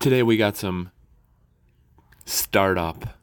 [0.00, 0.92] Today we got some
[2.24, 3.18] startup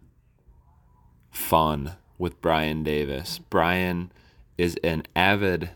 [1.32, 3.40] fun with Brian Davis.
[3.50, 4.12] Brian
[4.58, 5.69] is an avid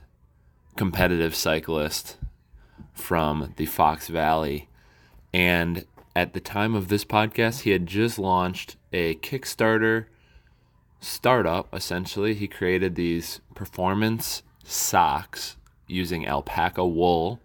[0.76, 2.18] competitive cyclist
[2.92, 4.68] from the Fox Valley.
[5.34, 5.86] And
[6.18, 10.08] at the time of this podcast, he had just launched a Kickstarter
[11.00, 12.34] startup, essentially.
[12.34, 15.56] He created these performance socks
[15.88, 17.40] using alpaca wool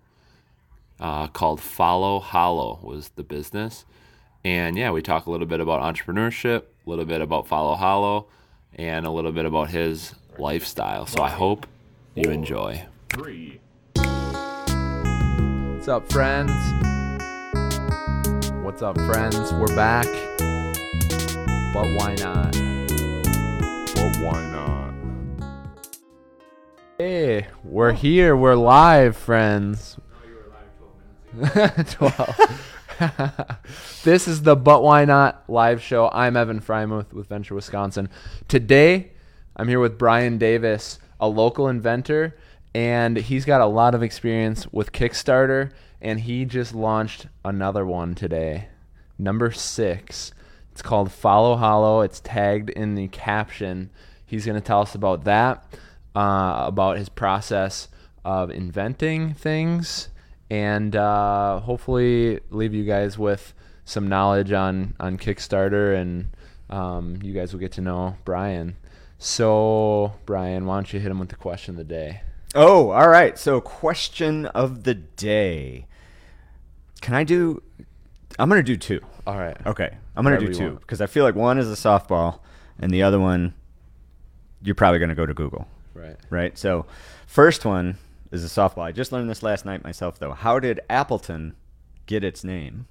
[1.01, 3.85] uh, called Follow Hollow, was the business.
[4.45, 8.27] And yeah, we talk a little bit about entrepreneurship, a little bit about Follow Hollow,
[8.75, 11.07] and a little bit about his lifestyle.
[11.07, 11.67] So I hope
[12.15, 12.85] you enjoy.
[13.09, 13.61] Three.
[15.75, 16.51] What's up, friends?
[18.65, 19.53] What's up, friends?
[19.53, 20.07] We're back.
[21.75, 22.53] But why not?
[23.95, 24.95] But why not?
[26.99, 28.37] Hey, we're here.
[28.37, 29.99] We're live, friends.
[31.91, 32.71] 12.
[34.05, 36.09] this is the But Why Not live show.
[36.13, 38.09] I'm Evan Frymuth with Venture Wisconsin.
[38.47, 39.11] Today,
[39.57, 42.37] I'm here with Brian Davis, a local inventor,
[42.73, 48.15] and he's got a lot of experience with Kickstarter, and he just launched another one
[48.15, 48.69] today,
[49.19, 50.33] number six.
[50.71, 52.03] It's called Follow Hollow.
[52.03, 53.91] It's tagged in the caption.
[54.25, 55.65] He's going to tell us about that,
[56.15, 57.89] uh, about his process
[58.25, 60.11] of inventing things
[60.55, 63.53] and uh, hopefully leave you guys with
[63.85, 66.31] some knowledge on on Kickstarter, and
[66.71, 68.77] um, you guys will get to know Brian.
[69.19, 72.23] So, Brian, why don't you hit him with the question of the day?
[72.55, 73.37] Oh, all right.
[73.37, 75.87] So, question of the day.
[77.01, 77.61] Can I do?
[78.39, 79.01] I'm gonna do two.
[79.27, 79.57] All right.
[79.67, 82.39] Okay, I'm gonna Whatever do two because I feel like one is a softball,
[82.79, 83.55] and the other one,
[84.63, 86.17] you're probably gonna go to Google, Right.
[86.31, 86.57] right?
[86.57, 86.87] So,
[87.27, 87.99] first one
[88.35, 88.83] is a softball.
[88.83, 90.33] I just learned this last night myself, though.
[90.33, 91.55] How did Appleton
[92.07, 92.87] get its name?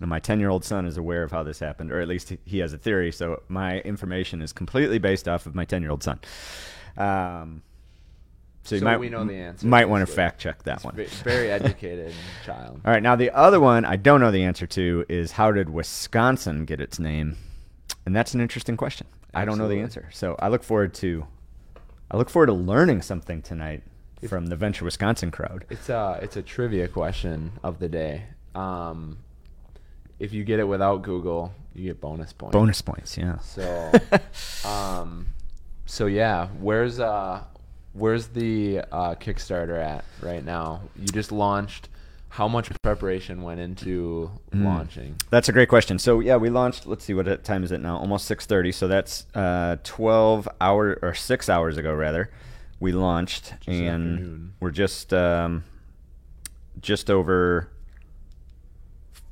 [0.00, 2.32] Now, my 10 year old son is aware of how this happened, or at least
[2.44, 3.12] he- has a theory.
[3.12, 6.18] So, my information is completely based off of my 10 year old son.
[6.96, 7.62] Um,
[8.64, 10.84] so, you So might, we know the answer, Might want to fact check that It's
[10.84, 10.94] one.
[11.22, 12.14] Very educated
[12.46, 12.80] child.
[12.84, 15.68] All right, now the other one I don't know the answer to is how did
[15.70, 17.36] Wisconsin get its name?
[18.06, 19.06] And that's an interesting question.
[19.34, 20.08] I don't know the answer.
[20.12, 21.26] So I look forward to
[22.10, 23.82] I look forward to learning something tonight
[24.28, 25.64] from the Venture Wisconsin crowd.
[25.70, 28.24] It's a it's a trivia question of the day.
[28.54, 29.18] Um,
[30.18, 32.52] if you get it without Google, you get bonus points.
[32.52, 33.38] Bonus points, yeah.
[33.38, 33.92] So,
[34.68, 35.26] um,
[35.86, 37.42] so yeah, where's uh,
[37.92, 40.82] where's the uh, Kickstarter at right now?
[40.96, 41.88] You just launched.
[42.28, 44.64] How much preparation went into Mm.
[44.64, 45.14] launching?
[45.30, 46.00] That's a great question.
[46.00, 46.84] So yeah, we launched.
[46.84, 47.96] Let's see, what time is it now?
[47.96, 48.72] Almost six thirty.
[48.72, 52.30] So that's uh, twelve hour or six hours ago rather.
[52.84, 54.52] We launched, and afternoon.
[54.60, 55.64] we're just um,
[56.82, 57.70] just over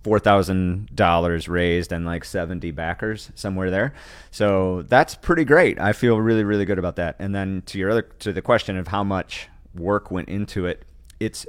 [0.02, 3.92] four thousand dollars raised and like seventy backers somewhere there.
[4.30, 5.78] So that's pretty great.
[5.78, 7.16] I feel really really good about that.
[7.18, 10.86] And then to your other to the question of how much work went into it,
[11.20, 11.46] it's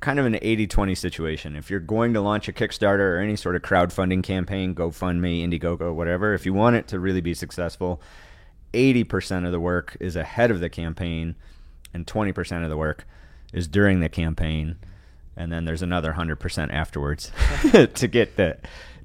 [0.00, 1.56] kind of an 80-20 situation.
[1.56, 5.94] If you're going to launch a Kickstarter or any sort of crowdfunding campaign, GoFundMe, Indiegogo,
[5.94, 8.02] whatever, if you want it to really be successful,
[8.74, 11.34] 80% of the work is ahead of the campaign
[11.94, 13.06] and 20% of the work
[13.52, 14.76] is during the campaign
[15.36, 17.32] and then there's another 100% afterwards
[17.94, 18.56] to get the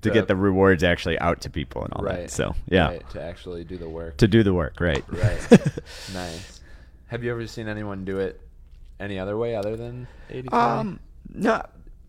[0.02, 2.22] to The- get the rewards actually out to people and all right.
[2.24, 2.32] that.
[2.32, 2.88] So, yeah.
[2.90, 4.18] Right, to actually do the work.
[4.18, 5.04] To do the work, right.
[5.10, 5.48] right.
[6.14, 6.62] nice.
[7.08, 8.40] Have you ever seen anyone do it
[9.00, 11.00] any other way other than 80 um
[11.34, 11.62] no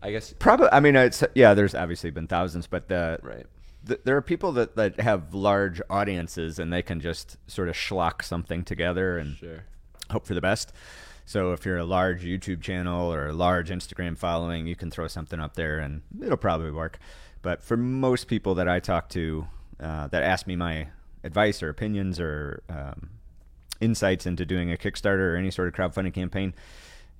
[0.03, 0.67] I guess Probably.
[0.71, 1.53] I mean, it's yeah.
[1.53, 3.45] There's obviously been thousands, but the, right.
[3.87, 7.75] Th- there are people that, that have large audiences and they can just sort of
[7.75, 9.63] schlock something together and Sure.
[10.09, 10.71] hope for the best.
[11.25, 15.07] So if you're a large YouTube channel or a large Instagram following, you can throw
[15.07, 16.99] something up there and it'll probably work.
[17.41, 19.47] But for most people that I talk to
[19.79, 20.87] uh, that ask me my
[21.23, 23.11] advice or opinions or um,
[23.79, 26.53] insights into doing a Kickstarter or any sort of crowdfunding campaign,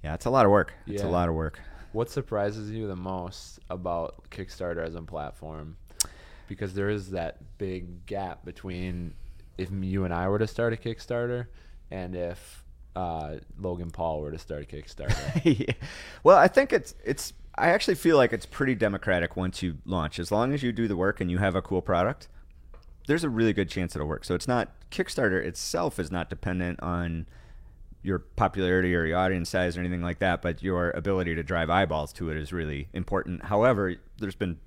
[0.03, 0.73] yeah, it's a lot of work.
[0.87, 1.59] It's a lot of work.
[1.91, 5.77] What surprises you the most about Kickstarter as a platform?
[6.51, 9.13] Because there is that big gap between
[9.57, 11.45] if you and I were to start a Kickstarter
[11.89, 15.15] and if uh, Logan Paul were to start a Kickstarter.
[15.65, 15.73] Yeah.
[16.25, 17.31] Well, I think it's it's.
[17.55, 20.19] I actually feel like it's pretty democratic once you launch.
[20.19, 22.27] As long as you do the work and you have a cool product,
[23.07, 24.25] there's a really good chance it'll work.
[24.25, 27.27] So it's not Kickstarter itself is not dependent on
[28.03, 31.69] your popularity or your audience size or anything like that, but your ability to drive
[31.69, 33.45] eyeballs to it is really important.
[33.45, 34.59] However, there's been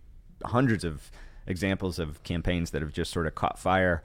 [0.45, 1.11] hundreds of
[1.47, 4.03] examples of campaigns that have just sort of caught fire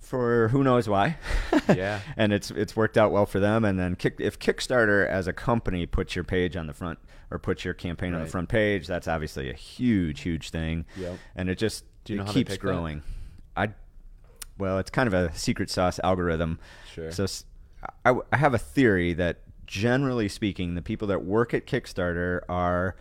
[0.00, 1.16] for who knows why.
[1.68, 2.00] Yeah.
[2.16, 3.64] and it's it's worked out well for them.
[3.64, 6.98] And then kick, if Kickstarter as a company puts your page on the front
[7.30, 10.84] or puts your campaign on the front page, that's obviously a huge, huge thing.
[10.96, 11.18] Yep.
[11.36, 12.66] And it just you know it keeps pick that?
[12.66, 13.02] growing.
[13.56, 13.68] I
[14.58, 16.58] well, it's kind of a secret sauce algorithm.
[16.92, 17.10] Sure.
[17.12, 17.26] So
[18.04, 22.96] I have a theory that generally speaking, the people that work at Kickstarter are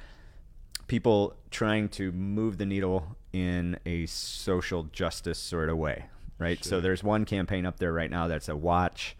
[0.87, 6.05] people trying to move the needle in a social justice sort of way,
[6.37, 6.63] right?
[6.63, 9.15] So there's one campaign up there right now that's a watch,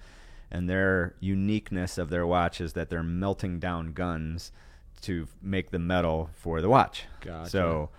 [0.51, 4.51] and their uniqueness of their watch is that they're melting down guns
[5.01, 7.05] to make the metal for the watch.
[7.21, 7.49] Gotcha.
[7.49, 7.89] So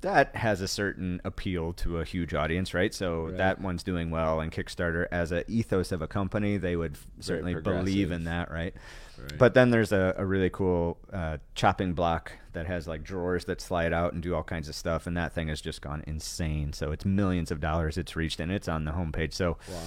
[0.00, 2.92] that has a certain appeal to a huge audience, right?
[2.92, 3.36] So Right.
[3.36, 7.54] that one's doing well, and Kickstarter, as a ethos of a company, they would certainly
[7.54, 8.74] believe in that, right?
[9.22, 9.38] Right.
[9.38, 13.60] But then there's a, a really cool uh, chopping block that has like drawers that
[13.60, 16.72] slide out and do all kinds of stuff, and that thing has just gone insane.
[16.72, 19.32] So it's millions of dollars it's reached, and it's on the homepage.
[19.34, 19.80] So Wow.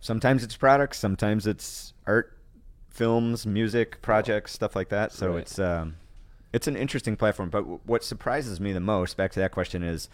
[0.00, 2.36] sometimes it's products, sometimes it's art,
[2.90, 5.12] films, music, projects, stuff like that.
[5.12, 5.40] So Right.
[5.40, 5.96] it's um,
[6.52, 7.50] it's an interesting platform.
[7.50, 10.08] But w- what surprises me the most, back to that question, is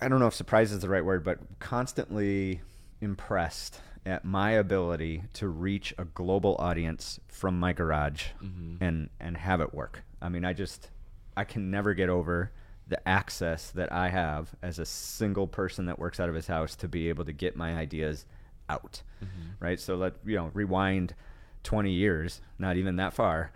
[0.00, 2.60] I don't know if surprise is the right word, but constantly
[3.00, 8.78] impressed at my ability to reach a global audience from my garage Mhm.
[8.80, 10.02] and and have it work.
[10.22, 10.90] I mean, I just
[11.36, 12.50] I can never get over
[12.88, 16.74] the access that I have as a single person that works out of his house
[16.76, 18.26] to be able to get my ideas
[18.68, 19.02] out.
[19.60, 19.78] Right?
[19.78, 21.14] So let you know, rewind
[21.62, 23.52] 20 years, not even that far.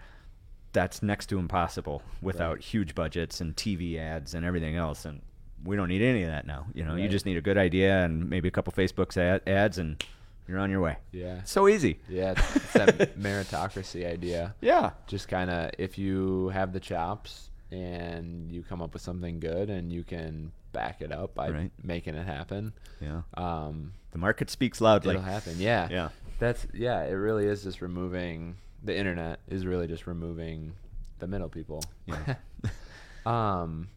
[0.73, 2.62] That's next to impossible without Right.
[2.64, 5.23] huge budgets and TV ads and everything else and
[5.64, 6.67] we don't need any of that now.
[6.75, 9.79] You know, you just need a good idea and maybe a couple Facebook's ad- ads
[9.79, 10.05] and
[10.46, 10.96] you're on your way.
[11.12, 11.43] Yeah.
[11.44, 12.00] So easy.
[12.08, 14.55] Yeah, it's, it's that meritocracy idea.
[14.61, 14.91] Yeah.
[15.06, 19.70] Just kind of if you have the chops and you come up with something good
[19.70, 21.70] and you can back it up by Right.
[21.82, 23.23] making it happen, Yeah.
[23.35, 25.11] um, The market speaks loudly.
[25.14, 25.55] it'll happen.
[25.58, 25.88] Yeah.
[25.91, 26.08] Yeah.
[26.41, 27.02] That's yeah.
[27.05, 30.75] It really is just removing the internet is really just removing
[31.20, 31.82] the middle people.
[32.06, 32.35] Yeah.
[33.26, 33.88] um,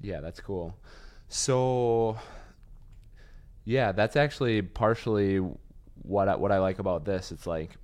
[0.00, 0.76] yeah, that's cool.
[1.28, 2.18] So,
[3.64, 5.40] yeah, that's actually partially
[6.02, 7.32] what I, what I like about this.
[7.32, 7.76] It's like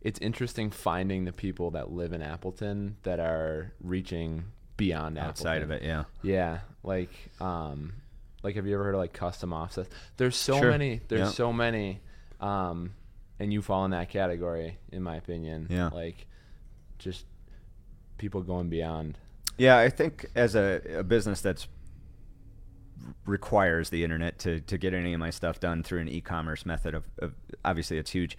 [0.00, 4.44] it's interesting finding the people that live in Appleton that are reaching
[4.76, 6.04] beyond Outside of it, yeah.
[6.22, 7.10] Yeah, like
[7.40, 7.94] um,
[8.42, 9.88] like have you ever heard of like custom offsets?
[10.16, 10.70] There's so Sure.
[10.70, 11.00] many.
[11.08, 11.28] There's Yeah.
[11.30, 12.00] so many,
[12.40, 12.92] um,
[13.38, 15.68] and you fall in that category, in my opinion.
[15.70, 15.88] Yeah.
[15.88, 16.26] like
[16.98, 17.24] just
[18.18, 19.18] people going beyond.
[19.58, 21.68] Yeah, I think as a, a business that's
[23.26, 26.94] requires the internet to, to get any of my stuff done through an e-commerce method
[26.94, 27.34] of, of
[27.64, 28.36] obviously it's huge.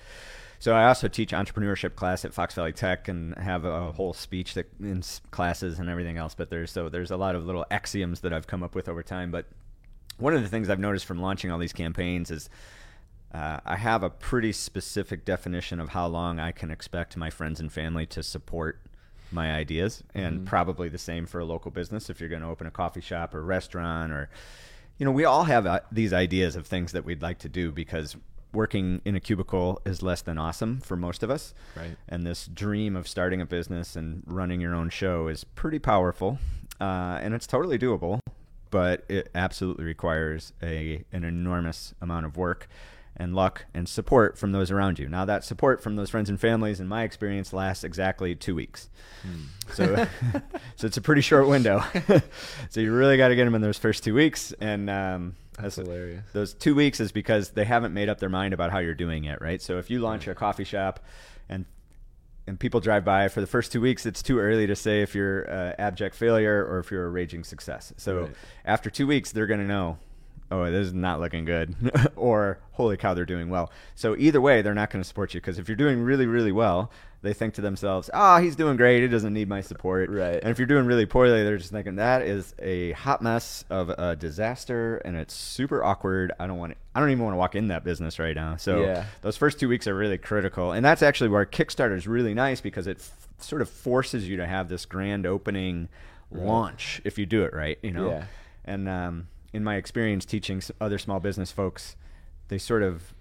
[0.60, 4.54] So I also teach entrepreneurship class at Fox Valley Tech and have a whole speech
[4.54, 6.34] that in classes and everything else.
[6.34, 9.04] But there's so there's a lot of little axioms that I've come up with over
[9.04, 9.32] time.
[9.32, 9.46] But
[10.18, 12.50] one of the things I've noticed from launching all these campaigns is
[13.34, 17.60] uh, I have a pretty specific definition of how long I can expect my friends
[17.60, 18.80] and family to support
[19.36, 22.10] my ideas, and probably the same for a local business.
[22.10, 24.30] If you're going to open a coffee shop or restaurant, or
[24.98, 27.72] you know, we all have uh, these ideas of things that we'd like to do
[27.72, 28.16] because
[28.54, 31.54] working in a cubicle is less than awesome for most of us.
[31.76, 31.98] Right.
[32.08, 36.40] And this dream of starting a business and running your own show is pretty powerful,
[36.82, 38.22] uh, and it's totally doable
[38.76, 42.68] but it absolutely requires a an enormous amount of work
[43.18, 45.08] and luck and support from those around you.
[45.08, 48.90] Now that support from those friends and families in my experience lasts exactly 2 weeks.
[49.74, 49.96] So
[50.76, 51.82] so it's a pretty short window.
[52.70, 55.76] so you really got to get them in those first 2 weeks and um That's
[55.78, 56.24] hilarious.
[56.34, 59.24] those two weeks is because they haven't made up their mind about how you're doing
[59.26, 59.62] it, right?
[59.62, 61.00] So if you launch a coffee shop
[61.50, 61.66] and
[62.48, 65.16] and people drive by for the first two weeks, it's too early to say if
[65.16, 67.92] you're uh, abject failure or if you're a raging success.
[67.98, 68.36] So Right.
[68.66, 69.98] after two weeks, they're going to know,
[70.52, 71.76] oh, this is not looking good,
[72.16, 73.72] or holy cow, they're doing well.
[73.96, 76.52] So either way, they're not going to support you because if you're doing really, really
[76.52, 79.02] well, they think to themselves, ah, he's doing great.
[79.02, 80.12] He doesn't need my support.
[80.12, 80.36] Right.
[80.42, 83.90] And if you're doing really poorly, they're just thinking that is a hot mess of
[83.90, 86.32] a disaster and it's super awkward.
[86.40, 88.58] I don't want to, I don't even want to walk in that business right now.
[88.58, 89.06] So Yeah.
[89.24, 90.72] those first two weeks are really critical.
[90.74, 94.38] And that's actually where Kickstarter is really nice because it f- sort of forces you
[94.38, 95.90] to have this grand opening
[96.32, 98.10] launch if you do it right, you know?
[98.10, 98.26] Yeah.
[98.66, 101.96] And um, in my experience teaching other small business folks,
[102.50, 103.14] they sort of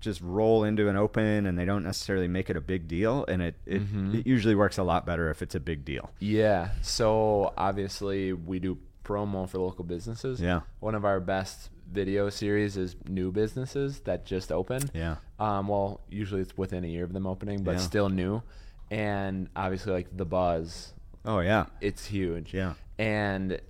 [0.00, 3.24] just roll into an open and they don't necessarily make it a big deal.
[3.28, 4.14] And it, it, Mhm.
[4.20, 6.10] it usually works a lot better if it's a big deal.
[6.18, 6.70] Yeah.
[6.82, 10.40] So obviously we do promo for local businesses.
[10.40, 10.60] Yeah.
[10.80, 14.90] One of our best video series is new businesses that just open.
[14.94, 15.16] Yeah.
[15.38, 17.78] Um, well, usually it's within a year of them opening, but Yeah.
[17.78, 18.42] still new.
[18.90, 21.66] And obviously, like the buzz, Oh, yeah.
[21.80, 22.52] it's huge.
[22.54, 22.74] Yeah.
[22.98, 23.60] And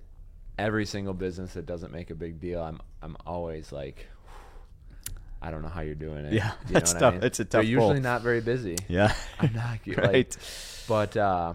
[0.57, 4.07] every single business that doesn't make a big deal, I'm I'm always like,
[5.41, 6.33] I don't know how you're doing it.
[6.33, 7.13] Yeah, you know it's tough.
[7.15, 7.23] I mean?
[7.23, 8.77] It's a They're tough usually not very busy.
[8.87, 9.13] Yeah.
[9.39, 10.37] I'm not like, right.
[10.87, 11.53] But uh,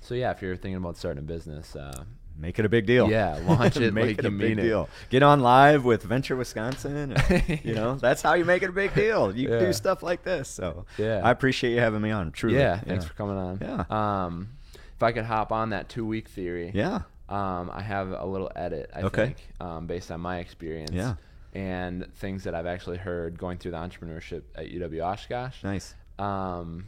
[0.00, 2.04] so yeah, if you're thinking about starting a business, uh,
[2.36, 3.08] Make it a big deal.
[3.08, 4.62] Yeah, launch it make like it a big mean it.
[4.62, 4.88] deal.
[5.08, 7.12] Get on live with Venture Wisconsin.
[7.12, 9.32] and, you know, that's how you make it a big deal.
[9.36, 9.60] You Yeah.
[9.60, 10.48] do stuff like this.
[10.48, 11.20] So Yeah.
[11.22, 12.32] I appreciate you having me on.
[12.32, 12.56] Truly.
[12.56, 13.58] yeah, thanks for coming on.
[13.62, 13.84] Yeah.
[14.24, 14.48] Um,
[14.96, 16.72] if I could hop on that two week theory.
[16.74, 17.02] Yeah.
[17.28, 19.26] Um, I have a little edit, I Okay.
[19.26, 20.92] think, um, based on my experience.
[20.92, 21.14] Yeah.
[21.54, 25.62] And things that I've actually heard going through the entrepreneurship at UW Oshkosh.
[25.64, 25.94] Nice.
[26.18, 26.86] Um,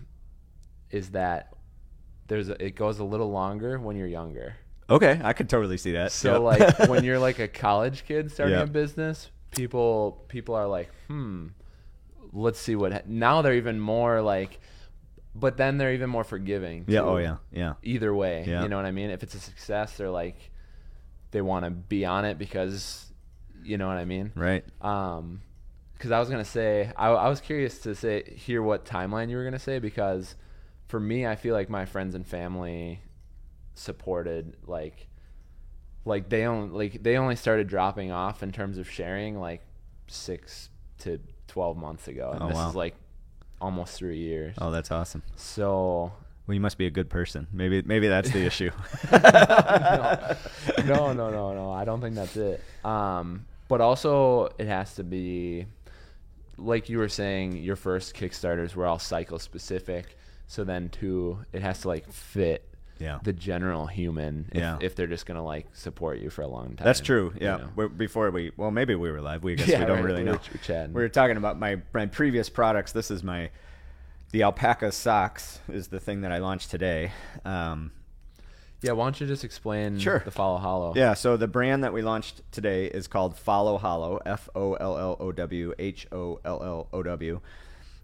[0.90, 1.52] is that
[2.26, 4.56] there's a, it goes a little longer when you're younger.
[4.90, 6.12] Okay, I could totally see that.
[6.12, 6.40] So Yep.
[6.42, 8.68] like when you're like a college kid starting Yep.
[8.68, 11.46] a business, people people are like, hmm,
[12.32, 12.92] let's see what.
[12.92, 13.00] Ha-.
[13.06, 14.60] Now they're even more like,
[15.38, 16.84] but then they're even more forgiving.
[16.88, 17.00] yeah.
[17.00, 17.06] too.
[17.06, 17.36] Oh yeah.
[17.52, 17.74] Yeah.
[17.82, 18.62] Either way, Yeah.
[18.62, 19.10] you know what I mean.
[19.10, 20.50] If it's a success, they're like,
[21.32, 23.12] they want to be on it because,
[23.62, 24.32] you know what I mean.
[24.34, 24.64] Right.
[24.80, 25.42] Um,
[25.94, 29.36] because I was gonna say, I, I was curious to say hear what timeline you
[29.36, 30.34] were gonna say because,
[30.88, 33.00] for me, I feel like my friends and family
[33.74, 35.08] supported like,
[36.04, 39.62] like they only like they only started dropping off in terms of sharing like
[40.06, 42.68] six to twelve months ago, and Oh, this wow.
[42.68, 42.94] is like
[43.60, 44.54] almost three years.
[44.60, 45.22] Oh, that's awesome.
[45.36, 46.12] So
[46.46, 47.46] Well, you must be a good person.
[47.52, 48.70] Maybe maybe that's the issue.
[50.86, 51.72] no, no, no, no.
[51.72, 52.62] I don't think that's it.
[52.84, 55.66] Um, but also it has to be,
[56.56, 60.16] like you were saying, your first Kickstarters were all cycle specific.
[60.46, 62.64] So then too, it has to like fit
[62.98, 63.18] Yeah.
[63.22, 64.48] the general human.
[64.52, 64.78] If, Yeah.
[64.80, 66.84] if they're just gonna like support you for a long time.
[66.84, 67.32] That's true.
[67.34, 67.56] you Yeah.
[67.58, 67.68] know?
[67.76, 69.42] We're- Before we, well, maybe we were live.
[69.44, 70.04] We guess Yeah, we don't right.
[70.04, 70.38] really We know.
[70.68, 70.86] were.
[70.88, 72.92] We were talking about my my previous products.
[72.92, 73.50] This is my
[74.32, 77.12] the alpaca socks is the thing that I launched today.
[77.44, 77.92] Um,
[78.82, 78.92] Yeah.
[78.92, 80.20] Why don't you just explain Sure.
[80.24, 80.92] the follow hollow?
[80.96, 81.14] yeah.
[81.14, 84.20] So the brand that we launched today is called Follow Hollow.
[84.26, 87.40] F O L L O W H O L L O W.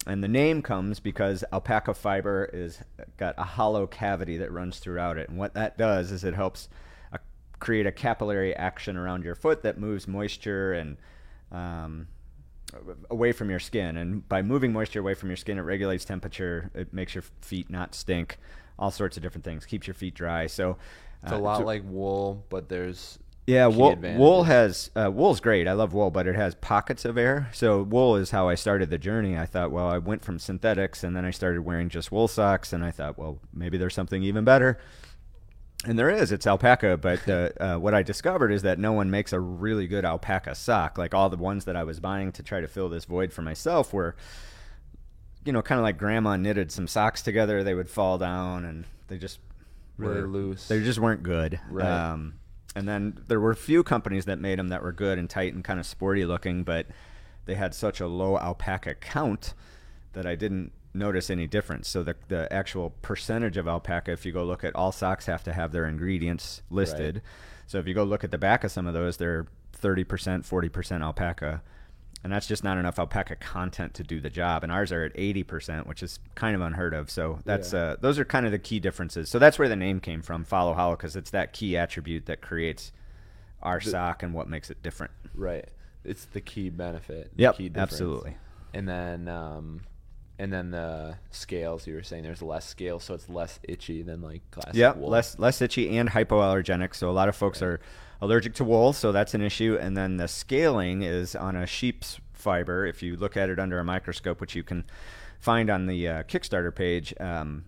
[0.06, 2.80] And the name comes because alpaca fiber is
[3.18, 6.68] got a hollow cavity that runs throughout it, and what that does is it helps
[7.12, 7.18] uh,
[7.60, 10.96] create a capillary action around your foot that moves moisture and
[11.52, 12.08] um,
[13.10, 13.96] away from your skin.
[13.96, 16.70] And by moving moisture away from your skin, it regulates temperature.
[16.74, 18.38] It makes your feet not stink.
[18.78, 19.66] All sorts of different things.
[19.66, 20.46] Keeps your feet dry.
[20.48, 20.78] So
[21.22, 25.40] It's a uh, lot so- like wool, but there's yeah, wool, wool has uh, wool's
[25.40, 25.66] great.
[25.66, 27.48] I love wool, but it has pockets of air.
[27.52, 29.36] So wool is how I started the journey.
[29.36, 32.72] I thought, well, I went from synthetics, and then I started wearing just wool socks,
[32.72, 34.78] and I thought, well, maybe there's something even better.
[35.84, 36.30] And there is.
[36.30, 39.88] It's alpaca, but uh, uh, what I discovered is that no one makes a really
[39.88, 40.96] good alpaca sock.
[40.96, 43.42] Like all the ones that I was buying to try to fill this void for
[43.42, 44.14] myself were,
[45.44, 47.64] you know, kind of like grandma knitted some socks together.
[47.64, 49.40] They would fall down, and they just
[49.96, 50.68] really were- loose.
[50.68, 51.58] they just weren't good.
[51.68, 51.84] Right.
[51.84, 52.34] Um,
[52.74, 55.54] and then there were a few companies that made them that were good and tight
[55.54, 56.86] and kind of sporty looking, but
[57.44, 59.54] they had such a low alpaca count
[60.12, 61.88] that I didn't notice any difference.
[61.88, 65.44] So the the actual percentage of alpaca, if you go look at all socks, have
[65.44, 67.22] to have their ingredients listed.
[67.66, 69.46] So if you go look at the back of some of those, they're
[69.80, 71.62] 30%, 40% alpaca.
[72.24, 74.62] And that's just not enough alpaca content to do the job.
[74.62, 77.10] And ours are at 80%, which is kind of unheard of.
[77.10, 77.80] So that's Yeah.
[77.80, 79.28] uh, those are kind of the key differences.
[79.28, 82.40] So that's where the name came from, Follow Hollow, because it's that key attribute that
[82.40, 82.92] creates
[83.60, 85.12] our sock and what makes it different.
[85.34, 85.68] right.
[86.04, 87.30] It's the key benefit.
[87.36, 87.92] the Yep, key difference.
[87.92, 88.36] absolutely.
[88.74, 89.82] And then, um,
[90.38, 94.20] and then the scales you were saying there's less scales, so it's less itchy than
[94.20, 95.08] like classic wool.
[95.10, 96.94] less less itchy and hypoallergenic.
[96.96, 97.80] So a lot of folks are
[98.22, 99.76] allergic to wool, so that's an issue.
[99.78, 102.86] And then the scaling is on a sheep's fiber.
[102.86, 104.84] If you look at it under a microscope, which you can
[105.40, 107.64] find on the uh, Kickstarter page, um,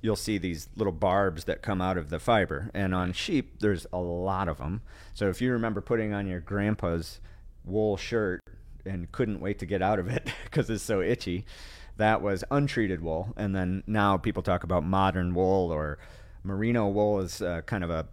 [0.00, 2.70] you'll see these little barbs that come out of the fiber.
[2.72, 4.80] And on sheep, there's a lot of them.
[5.12, 7.20] So if you remember putting on your grandpa's
[7.64, 8.40] wool shirt
[8.84, 11.44] and couldn't wait to get out of it because it's so itchy,
[11.96, 13.34] that was untreated wool.
[13.36, 15.98] And then now people talk about modern wool or
[16.44, 18.06] merino wool is uh, kind of a,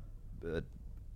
[0.44, 0.62] uh,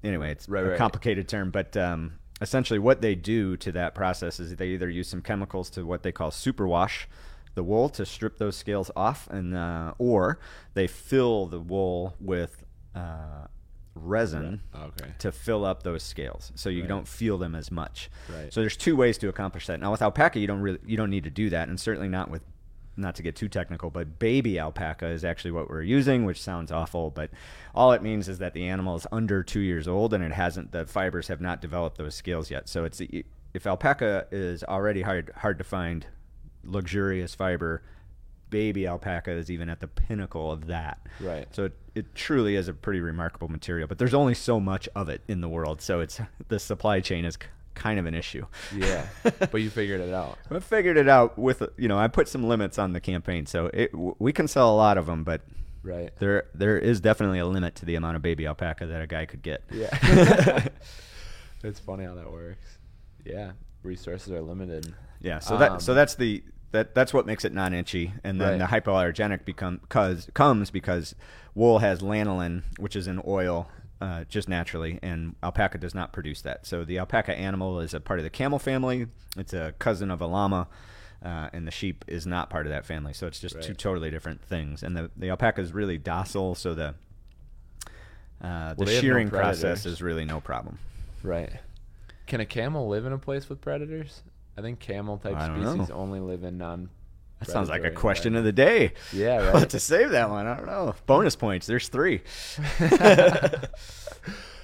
[0.03, 0.77] anyway, it's Right, a right.
[0.77, 5.07] complicated term, but um, essentially what they do to that process is they either use
[5.07, 7.05] some chemicals to what they call superwash
[7.55, 10.39] the wool to strip those scales off, and uh, or
[10.75, 12.63] they fill the wool with
[12.95, 13.47] uh,
[13.95, 15.11] resin Okay.
[15.17, 16.87] to fill up those scales, so you Right.
[16.89, 18.11] don't feel them as much.
[18.31, 18.53] Right.
[18.53, 19.79] So there's two ways to accomplish that.
[19.79, 22.29] Now with alpaca, you don't really you don't need to do that, and certainly not
[22.29, 22.43] with
[22.97, 26.71] not to get too technical, but baby alpaca is actually what we're using, which sounds
[26.71, 27.29] awful, but
[27.75, 30.71] all it means is that the animal is under two years old and it hasn't
[30.71, 32.67] the fibers have not developed those scales yet.
[32.67, 33.01] So it's
[33.53, 36.05] if alpaca is already hard hard to find
[36.63, 37.81] luxurious fiber
[38.49, 40.99] baby alpaca is even at the pinnacle of that.
[41.19, 41.47] Right.
[41.51, 45.09] So it, it truly is a pretty remarkable material, but there's only so much of
[45.09, 47.37] it in the world, so it's the supply chain is
[47.77, 48.45] kind of an issue.
[48.75, 50.37] Yeah, but you figured it out.
[50.51, 53.67] I figured it out with you know I put some limits on the campaign, so
[53.73, 55.41] it, we can sell a lot of them, but
[55.83, 56.11] Right.
[56.19, 59.25] there there is definitely a limit to the amount of baby alpaca that a guy
[59.25, 59.63] could get.
[59.71, 59.89] Yeah.
[61.63, 62.77] it's funny how that works.
[63.25, 63.51] Yeah,
[63.83, 64.93] resources are limited.
[65.21, 68.59] Yeah, so that so Um, that's the that that's what makes it non-inchy, and then
[68.59, 68.69] Right.
[68.69, 71.15] the hypoallergenic become cause comes because
[71.55, 73.69] wool has lanolin, which is an oil
[74.01, 76.65] uh, just naturally, and alpaca does not produce that.
[76.65, 79.07] So the alpaca animal is a part of the camel family.
[79.35, 80.67] It's a cousin of a llama.
[81.23, 84.11] Uh, and the sheep is not part of that family, so it's just two totally
[84.11, 84.83] different things.
[84.83, 86.93] And the, the alpaca is really docile, so the
[88.39, 90.77] uh, the Well, have no shearing process is really no problem.
[91.23, 91.51] Right.
[92.27, 94.21] Can a camel live in a place with predators?
[94.57, 95.73] I think camel type don't know.
[95.73, 96.89] species only live in non.
[97.39, 98.93] That sounds like a question of the day.
[99.13, 99.59] Yeah, right.
[99.59, 100.47] have to save that one.
[100.47, 100.95] I don't know.
[101.05, 101.67] Bonus points.
[101.67, 102.21] There's three.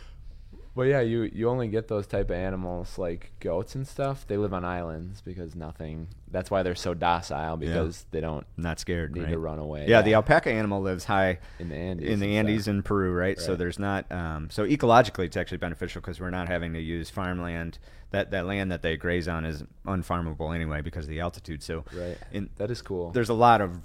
[0.76, 4.26] Well, yeah, you you only get those type of animals like goats and stuff.
[4.28, 6.08] They live on islands because nothing.
[6.32, 9.14] That's why they're so docile because they don't Not scared.
[9.14, 9.30] need right?
[9.32, 9.86] to run away.
[9.88, 12.10] Yeah, the alpaca animal lives high in the Andes.
[12.10, 13.40] in the Andes in Peru, right?
[13.40, 14.12] So there's not.
[14.12, 17.78] Um, so ecologically, it's actually beneficial because we're not having to use farmland.
[18.10, 21.62] That that land that they graze on is unfarmable anyway because of the altitude.
[21.62, 22.18] So Right.
[22.32, 23.12] in, that is cool.
[23.12, 23.78] there's a lot of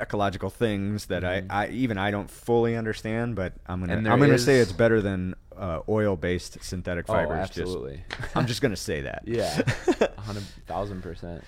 [0.00, 1.46] ecological things that Mhm.
[1.50, 5.00] I, I even I don't fully understand, but I'm gonna I'm gonna say it's better
[5.00, 7.48] than uh, oil-based synthetic oh, fibers.
[7.48, 8.02] just- absolutely.
[8.34, 9.22] I'm just gonna say that.
[9.26, 9.54] Yeah,
[10.18, 11.44] hundred thousand percent.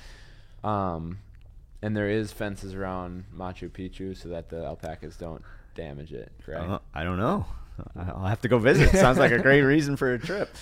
[0.62, 1.18] Um,
[1.82, 5.42] and there is fences around Machu Picchu so that the alpacas don't
[5.74, 6.30] damage it.
[6.44, 6.62] Correct.
[6.68, 7.46] Uh, I don't know.
[7.96, 8.90] I'll have to go visit.
[8.92, 10.54] Sounds like a great reason for a trip.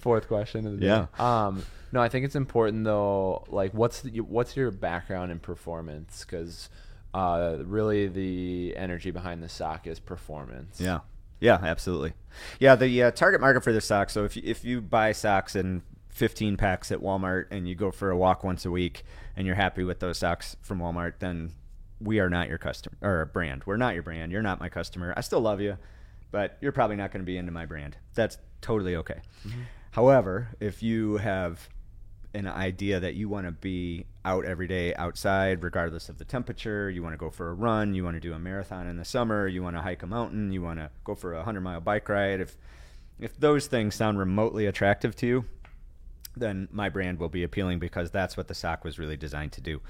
[0.00, 0.86] Fourth question of the day.
[0.86, 1.06] Yeah.
[1.18, 3.44] Um, no, I think it's important though.
[3.48, 6.24] Like, what's the, what's your background in performance?
[6.24, 6.68] Because
[7.14, 10.80] uh, really, the energy behind the sock is performance.
[10.80, 11.00] Yeah.
[11.40, 12.12] Yeah, absolutely.
[12.58, 14.12] Yeah, the uh, target market for the socks.
[14.12, 17.90] So if you, if you buy socks in 15 packs at Walmart and you go
[17.90, 19.04] for a walk once a week
[19.36, 21.52] and you're happy with those socks from Walmart, then
[21.98, 23.62] we are not your customer or brand.
[23.64, 24.32] We're not your brand.
[24.32, 25.14] You're not my customer.
[25.16, 25.78] I still love you,
[26.30, 27.96] but you're probably not going to be into my brand.
[28.14, 29.20] That's totally okay.
[29.92, 31.68] However, if you have
[32.32, 36.88] an idea that you want to be out every day outside, regardless of the temperature.
[36.88, 37.94] You want to go for a run.
[37.94, 39.48] You want to do a marathon in the summer.
[39.48, 40.52] You want to hike a mountain.
[40.52, 42.40] You want to go for a hundred mile bike ride.
[42.40, 42.56] If
[43.18, 45.44] if those things sound remotely attractive to you,
[46.36, 49.60] then my brand will be appealing because that's what the sock was really designed to
[49.60, 49.80] do.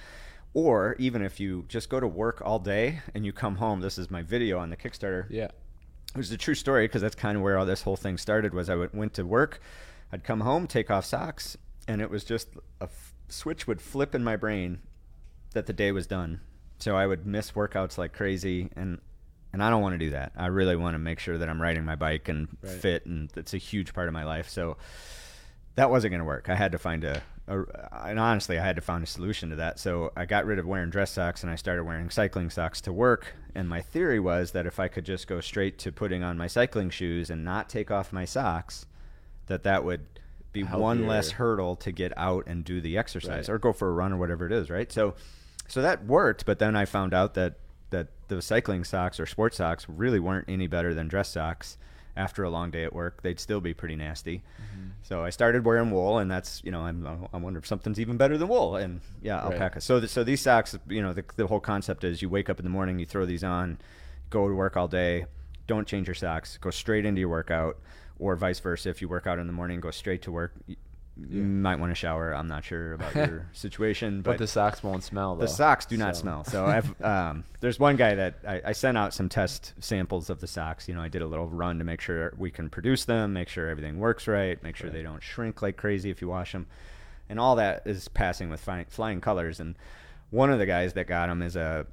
[0.53, 3.99] Or even if you just go to work all day and you come home, this
[3.99, 5.45] is my video on the Kickstarter Yeah.
[5.45, 8.53] it was a true story because that's kind of where all this whole thing started
[8.53, 9.61] was i went, went to work
[10.13, 11.57] i'd come home take off socks
[11.89, 12.49] and it was just
[12.81, 14.81] a f- switch would flip in my brain
[15.55, 16.41] that the day was done.
[16.79, 19.01] So i would miss workouts like crazy and
[19.53, 20.33] and i don't want to do that.
[20.37, 22.73] I really want to make sure that i'm riding my bike and Right.
[22.73, 24.49] fit and it's a huge part of my life.
[24.49, 24.77] So
[25.77, 26.49] that wasn't going to work.
[26.49, 27.65] I had to find a, a
[28.07, 29.79] and honestly i had to find a solution to that.
[29.79, 32.93] So i got rid of wearing dress socks and i started wearing cycling socks to
[32.93, 33.35] work.
[33.55, 36.47] And my theory was that if i could just go straight to putting on my
[36.47, 38.87] cycling shoes and not take off my socks
[39.47, 40.07] that that would
[40.53, 43.55] be one less hurdle to get out and do the exercise Right.
[43.55, 45.15] or go for a run or whatever it is right so
[45.69, 47.55] so that worked but then i found out that
[47.91, 51.77] that the cycling socks or sports socks really weren't any better than dress socks
[52.17, 54.89] after a long day at work they'd still be pretty nasty mm-hmm.
[55.03, 58.17] so I started wearing wool, and that's you know I'm I wonder if something's even
[58.17, 59.53] better than wool, and yeah, Right.
[59.53, 59.81] alpaca.
[59.81, 62.59] So th- so these socks, you know, the, the whole concept is you wake up
[62.59, 63.79] in the morning, you throw these on,
[64.29, 65.25] go to work all day,
[65.67, 67.79] don't change your socks, go straight into your workout,
[68.21, 68.89] or vice versa.
[68.91, 70.55] If you work out in the morning, go straight to work.
[70.67, 70.77] You,
[71.29, 72.33] you might want to shower.
[72.35, 75.35] I'm not sure about your situation, But, but the socks won't smell.
[75.37, 76.45] Though, the socks do not so- smell.
[76.45, 80.41] So I've um, there's one guy that I, I sent out some test samples of
[80.41, 80.89] the socks.
[80.89, 83.49] You know, I did a little run to make sure we can produce them, make
[83.49, 84.97] sure everything works right, make sure Right.
[84.97, 86.67] they don't shrink like crazy if you wash them,
[87.29, 89.61] and all that is passing with flying, flying colors.
[89.61, 89.77] And
[90.31, 91.87] one of the guys that got them is a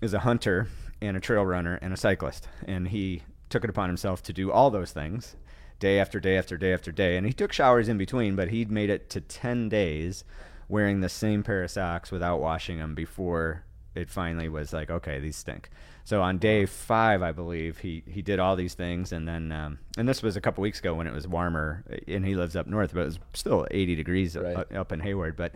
[0.00, 0.66] is a hunter
[1.00, 4.50] and a trail runner and a cyclist, and he took it upon himself to do
[4.50, 5.36] all those things
[5.82, 7.16] day after day after day after day.
[7.16, 10.22] And he took showers in between, but he'd made it to 10 days
[10.68, 13.64] wearing the same pair of socks without washing them before
[13.96, 15.68] it finally was like, okay, these stink.
[16.04, 19.78] So on day five, I believe he, he did all these things, and then um,
[19.98, 22.66] and this was a couple weeks ago when it was warmer, and he lives up
[22.66, 24.72] north, but it was still 80 degrees Right.
[24.74, 25.36] up, in Hayward.
[25.36, 25.52] But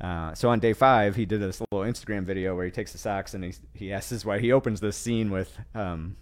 [0.00, 2.98] uh, so on day five, he did this little Instagram video where he takes the
[2.98, 4.40] socks and he he asks his wife.
[4.40, 6.16] He opens this scene with um,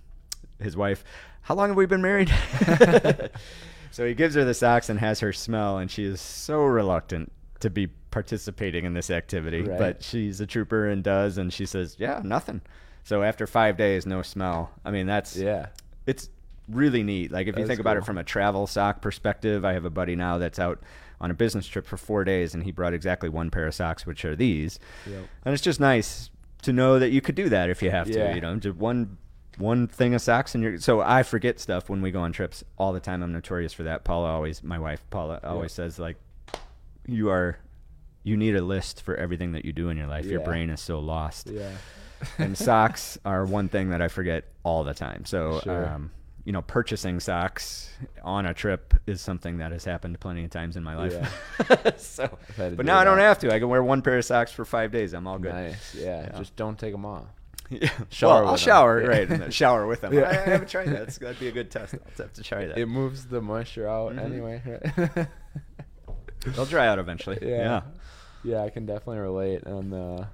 [0.61, 1.05] his wife.
[1.47, 2.29] How long have we been married?
[3.93, 7.31] so he gives her the socks and has her smell, and she is so reluctant
[7.61, 9.79] to be participating in this activity, Right.
[9.79, 12.63] but she's a trooper and does, and she says, yeah, nothing.
[13.05, 14.73] So after five days, no smell.
[14.85, 15.67] I mean, that's Yeah.
[16.07, 16.29] it's
[16.69, 17.31] really neat.
[17.31, 19.91] Like if you think is about it from a travel sock perspective, I have a
[19.91, 20.81] buddy now that's out
[21.21, 24.05] on a business trip for four days, and he brought exactly one pair of socks,
[24.05, 24.81] which are these.
[25.09, 25.25] Yep.
[25.45, 26.31] And it's just nice
[26.63, 28.31] to know that you could do that if you have Yeah.
[28.31, 28.35] to.
[28.35, 29.17] You know, just one
[29.59, 32.63] one thing of socks and you're so I forget stuff when we go on trips
[32.79, 33.23] all the time.
[33.23, 34.05] I'm notorious for that.
[34.05, 36.17] Paula always my wife Paula always says like
[37.07, 37.59] you are
[38.23, 40.25] you need a list for everything that you do in your life.
[40.27, 41.71] Your brain is so lost Yeah.
[42.39, 45.25] and socks are one thing that I forget all the time.
[45.25, 45.87] So, Sure.
[45.87, 46.11] um,
[46.45, 47.91] you know, purchasing socks
[48.25, 51.15] on a trip is something that has happened plenty of times in my life.
[52.01, 53.53] so, but now I don't have to.
[53.55, 55.13] I can wear one pair of socks for five days.
[55.13, 55.53] I'm all good.
[55.53, 55.95] Nice.
[55.95, 56.23] Yeah.
[56.33, 56.39] Yeah.
[56.39, 57.27] Just don't take them off.
[57.71, 57.91] Yeah.
[58.11, 59.09] Shower well, I'll shower, Yeah.
[59.09, 59.29] right?
[59.29, 60.13] Then shower with them.
[60.15, 60.23] Yeah.
[60.23, 60.93] I, I haven't tried that.
[60.93, 61.95] That's- That'd be a good test.
[61.95, 62.79] I'll have to try that.
[62.79, 64.25] It moves the moisture out Mhm.
[64.25, 65.27] anyway.
[66.55, 67.39] They'll dry out eventually.
[67.43, 67.57] yeah.
[67.57, 67.81] Yeah.
[68.45, 70.29] Yeah, I can definitely relate on the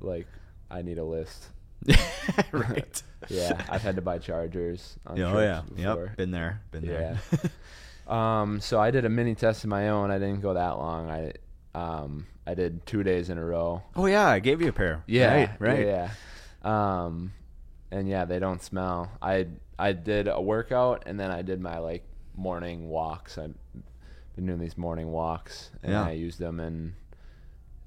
[0.00, 0.26] like
[0.70, 1.46] I need a list.
[2.52, 3.02] right.
[3.28, 5.62] Yeah, I've had to buy chargers on Yeah, oh yeah.
[5.74, 6.04] before.
[6.06, 6.16] Yep.
[6.16, 6.60] Been there.
[6.70, 7.16] Been Yeah.
[7.30, 7.50] there.
[8.16, 10.10] Um, so I did a mini test of my own.
[10.10, 11.10] I didn't go that long.
[11.10, 11.32] I
[11.74, 13.82] um I did two days in a row.
[13.96, 14.26] oh yeah.
[14.28, 15.02] I gave you a pair.
[15.06, 15.50] Yeah, Right.
[15.58, 15.78] Right.
[15.80, 16.10] Yeah, yeah.
[16.64, 17.32] Um,
[17.90, 19.10] and yeah, they don't smell.
[19.22, 19.46] I
[19.78, 22.04] I did a workout and then I did my like
[22.36, 23.38] morning walks.
[23.38, 23.54] I've
[24.36, 26.04] been doing these morning walks and Yeah.
[26.04, 26.94] I use them and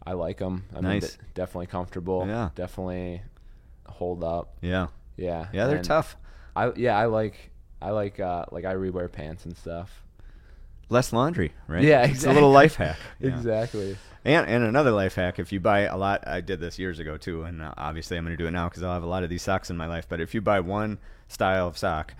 [0.05, 0.65] I like them.
[0.75, 1.01] I Nice.
[1.01, 2.25] mean, de- definitely comfortable.
[2.27, 2.49] Yeah.
[2.55, 3.21] definitely
[3.87, 4.55] hold up.
[4.61, 4.87] Yeah.
[5.17, 5.67] Yeah, Yeah.
[5.67, 6.15] They're and tough.
[6.55, 10.03] I yeah I like I like uh like I rewear pants and stuff.
[10.89, 11.83] Less laundry, right?
[11.83, 12.97] Yeah, It's a little life hack.
[13.19, 13.29] Yeah.
[13.29, 13.97] Exactly.
[14.23, 17.17] And and another life hack, if you buy a lot, I did this years ago
[17.17, 19.23] too, and uh, obviously I'm going to do it now because I'll have a lot
[19.23, 20.07] of these socks in my life.
[20.09, 20.97] But if you buy one
[21.27, 22.13] style of sock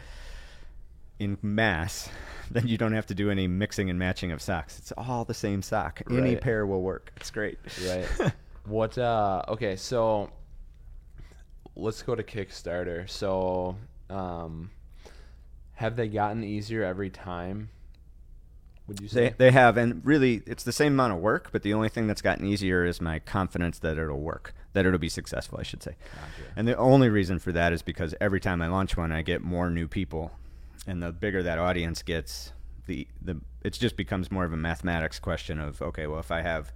[1.19, 2.09] in mass,
[2.51, 4.79] then you don't have to do any mixing and matching of socks.
[4.79, 6.01] It's all the same sock.
[6.09, 7.11] Any pair will work.
[7.17, 7.57] It's great.
[7.85, 8.33] Right.
[8.65, 10.29] what uh okay, so
[11.75, 13.09] let's go to Kickstarter.
[13.09, 13.75] So
[14.09, 14.71] um
[15.73, 17.69] have they gotten easier every time?
[18.87, 19.35] Would you They say?
[19.37, 21.49] they have, and really, it's the same amount of work.
[21.51, 24.97] But the only thing that's gotten easier is my confidence that it'll work, that it'll
[24.99, 25.59] be successful.
[25.59, 25.95] I should say.
[26.13, 26.51] Gotcha.
[26.55, 29.41] And the only reason for that is because every time I launch one, I get
[29.41, 30.31] more new people,
[30.85, 32.53] and the bigger that audience gets,
[32.85, 36.41] the the it just becomes more of a mathematics question of okay, well, if I
[36.41, 36.71] have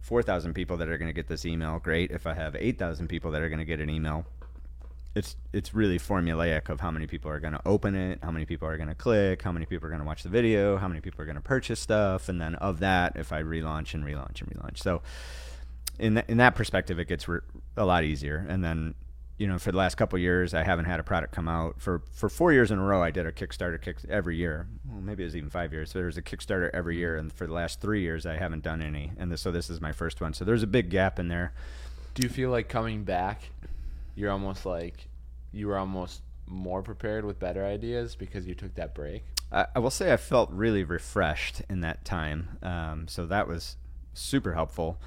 [0.00, 2.10] four thousand people that are going to get this email, great.
[2.10, 4.24] If I have eight thousand people that are going to get an email,
[5.16, 8.44] it's it's really formulaic of how many people are going to open it, how many
[8.44, 10.86] people are going to click, how many people are going to watch the video, how
[10.86, 14.04] many people are going to purchase stuff, and then of that, if I relaunch and
[14.04, 15.00] relaunch and relaunch, so
[15.98, 17.40] in th- in that perspective, it gets re-
[17.78, 18.44] a lot easier.
[18.46, 18.94] And then,
[19.38, 22.02] you know, for the last couple years, I haven't had a product come out for
[22.12, 23.02] for four years in a row.
[23.02, 24.68] I did a Kickstarter kick every year.
[24.86, 25.92] Well, maybe it was even five years.
[25.92, 28.62] So there was a Kickstarter every year, and for the last three years, I haven't
[28.62, 29.12] done any.
[29.16, 30.34] And this, so this is my first one.
[30.34, 31.54] So there's a big gap in there.
[32.12, 33.50] Do you feel like coming back
[34.16, 35.08] you're almost like
[35.52, 39.22] you were almost more prepared with better ideas because you took that break?
[39.52, 42.58] I, I will say I felt really refreshed in that time.
[42.62, 43.76] Um, so that was
[44.14, 44.98] super helpful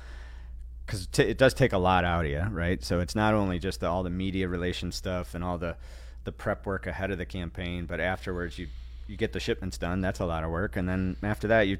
[0.85, 2.83] because t- it does take a lot out of you, right?
[2.83, 5.75] So it's not only just the, all the media relation stuff and all the
[6.25, 8.67] the prep work ahead of the campaign, but afterwards you
[9.07, 10.01] you get the shipments done.
[10.01, 11.77] That's a lot of work, and then after that you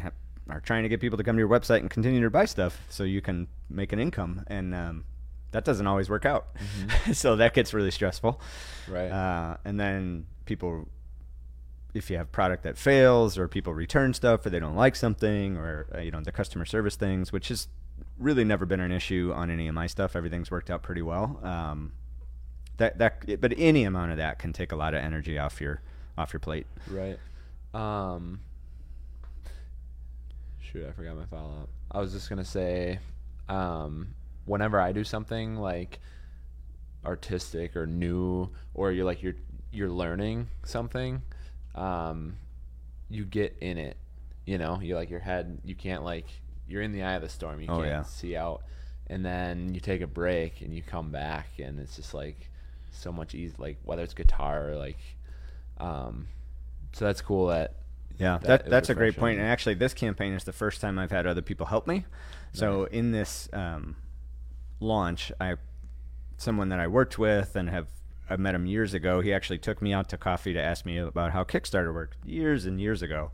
[0.00, 0.10] ha-
[0.50, 2.78] are trying to get people to come to your website and continue to buy stuff
[2.88, 5.04] so you can make an income, and um,
[5.52, 6.48] that doesn't always work out.
[7.12, 8.40] so that gets really stressful.
[8.88, 9.08] Right.
[9.08, 10.88] Uh, and then people,
[11.94, 15.56] if you have product that fails, or people return stuff, or they don't like something,
[15.56, 17.68] or uh, you know the customer service things, which has
[18.18, 20.16] really never been an issue on any of my stuff.
[20.16, 21.40] Everything's worked out pretty well.
[21.42, 21.92] Um,
[22.76, 25.80] that that, but any amount of that can take a lot of energy off your
[26.18, 26.66] off your plate.
[26.90, 27.18] Right.
[27.72, 28.40] Um.
[30.60, 31.68] Shoot, I forgot my follow up.
[31.90, 32.98] I was just gonna say,
[33.48, 34.08] um,
[34.46, 36.00] whenever I do something like
[37.04, 39.36] artistic or new, or you're like you're
[39.70, 41.22] you're learning something,
[41.74, 42.36] um,
[43.08, 43.96] you get in it.
[44.46, 45.58] You know, you like your head.
[45.64, 46.26] You can't like
[46.68, 47.60] you're in the eye of the storm.
[47.60, 48.02] You Oh, can't yeah.
[48.02, 48.62] see out,
[49.08, 52.50] and then you take a break and you come back, and it's just like
[52.92, 53.54] so much easy.
[53.58, 54.98] Like whether it's guitar or like,
[55.78, 56.28] um,
[56.92, 57.74] so that's cool that
[58.18, 59.38] Yeah, That that, that's a great point.
[59.38, 62.06] And actually, this campaign is the first time I've had other people help me.
[62.52, 63.96] So in this um,
[64.80, 65.54] launch, I
[66.38, 67.86] someone that I worked with and have
[68.28, 69.20] I met him years ago.
[69.20, 72.66] He actually took me out to coffee to ask me about how Kickstarter worked years
[72.66, 73.30] and years ago.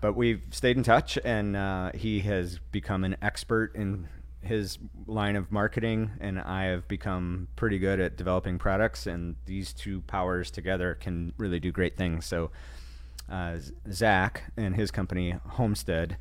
[0.00, 4.08] But we've stayed in touch, and uh, he has become an expert in
[4.40, 9.06] his line of marketing, and I have become pretty good at developing products.
[9.06, 12.24] And these two powers together can really do great things.
[12.24, 12.50] So
[13.30, 13.58] uh,
[13.90, 16.16] Zach and his company Homestead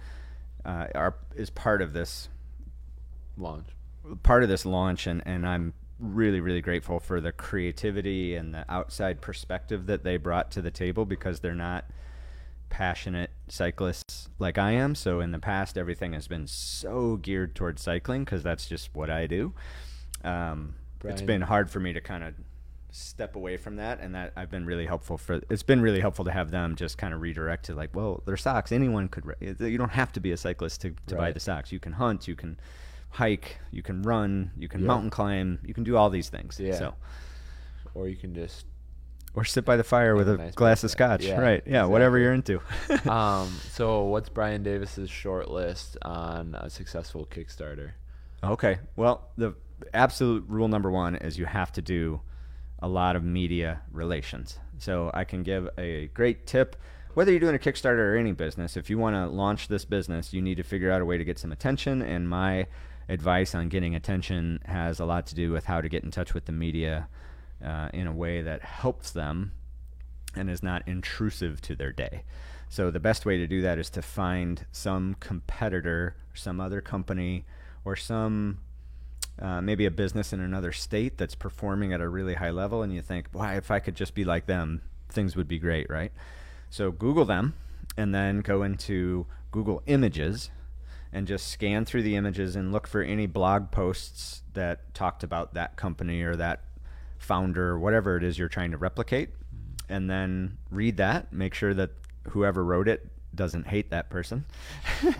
[0.65, 2.28] uh, are is part of this
[3.38, 3.67] Launch.
[4.24, 8.66] Part of this launch and, and I'm really really grateful for the creativity and the
[8.68, 11.86] outside perspective that they brought to the table because they're not
[12.70, 14.96] passionate cyclists like I am.
[14.96, 19.10] So in the past everything has been so geared towards cycling because that's just what
[19.10, 19.54] I do.
[20.24, 22.34] Um, it's been hard for me to kind of
[22.92, 26.26] step away from that and that I've been really helpful for it's been really helpful
[26.26, 29.78] to have them just kind of redirect to like well they're socks anyone could you
[29.78, 31.72] don't have to be a cyclist to, to buy the socks.
[31.72, 32.60] You can hunt you can
[33.12, 34.88] hike you can run you can Yeah.
[34.88, 36.76] mountain climb you can do all these things Yeah.
[36.78, 36.93] so
[37.93, 38.65] Or you can just
[39.34, 42.17] or sit by the fire with a nice glass of scotch Yeah, right yeah whatever
[42.17, 42.60] you're into
[43.10, 47.91] um so what's Brian Davis's short list on a successful Kickstarter?
[48.43, 48.80] Okay.
[48.95, 49.54] Well, the
[49.93, 52.21] absolute rule number one is you have to do
[52.80, 54.58] a lot of media relations.
[54.80, 56.76] So I can give a great tip.
[57.13, 60.34] Whether you're doing a Kickstarter or any business, if you want to launch this business,
[60.34, 62.02] you need to figure out a way to get some attention.
[62.02, 62.65] And my
[63.10, 66.34] advice on getting attention has a lot to do with how to get in touch
[66.34, 67.08] with the media
[67.66, 69.52] uh, in a way that helps them
[70.36, 72.24] and is not intrusive to their day.
[72.70, 77.44] So the best way to do that is to find some competitor, some other company,
[77.84, 78.60] or some
[79.40, 82.94] uh, maybe a business in another state that's performing at a really high level, and
[82.94, 86.12] you think, why, if I could just be like them, things would be great, right?
[86.70, 87.56] So Google them,
[87.98, 90.50] and then go into Google Images,
[91.13, 95.54] and just scan through the images and look for any blog posts that talked about
[95.54, 96.62] that company or that
[97.17, 99.30] founder, whatever it is you're trying to replicate,
[99.89, 101.32] and then read that.
[101.34, 101.91] Make sure that
[102.30, 104.45] whoever wrote it doesn't hate that person.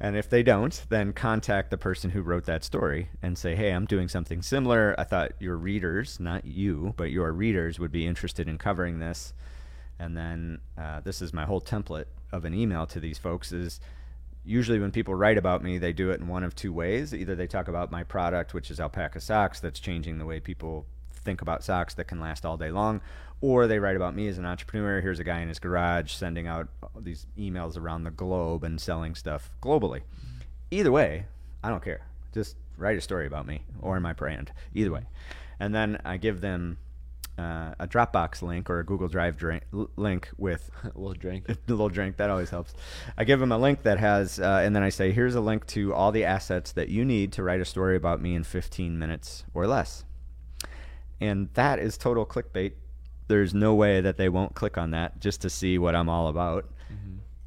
[0.00, 3.70] and if they don't, then contact the person who wrote that story and say, hey,
[3.70, 4.94] I'm doing something similar.
[4.98, 9.32] I thought your readers, not you, but your readers would be interested in covering this.
[9.98, 13.80] And then uh, this is my whole template of an email to these folks is
[14.46, 17.12] usually when people write about me, they do it in one of two ways.
[17.12, 20.86] Either they talk about my product, which is alpaca socks, that's changing the way people
[21.10, 23.00] think about socks that can last all day long,
[23.40, 25.00] or they write about me as an entrepreneur.
[25.00, 29.14] Here's a guy in his garage sending out these emails around the globe and selling
[29.14, 30.02] stuff globally.
[30.70, 31.26] Either way,
[31.62, 32.06] I don't care.
[32.32, 34.52] Just write a story about me or my brand.
[34.74, 35.02] Either way.
[35.58, 36.78] And then I give them
[37.38, 39.64] uh, a Dropbox link or a Google Drive drink,
[39.96, 41.46] link with a little drink.
[41.48, 42.74] a little drink that always helps.
[43.16, 45.66] I give them a link that has uh, and then i say here's a link
[45.68, 48.98] to all the assets that you need to write a story about me in 15
[48.98, 50.04] minutes or less.
[51.20, 52.72] And that is total clickbait.
[53.28, 56.28] There's no way that they won't click on that just to see what i'm all
[56.28, 56.66] about.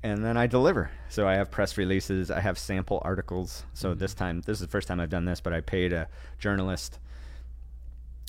[0.02, 0.92] And then i deliver.
[1.10, 3.66] So i have press releases i have sample articles.
[3.74, 6.08] So this time this is the first time i've done this but i paid a
[6.38, 7.00] journalist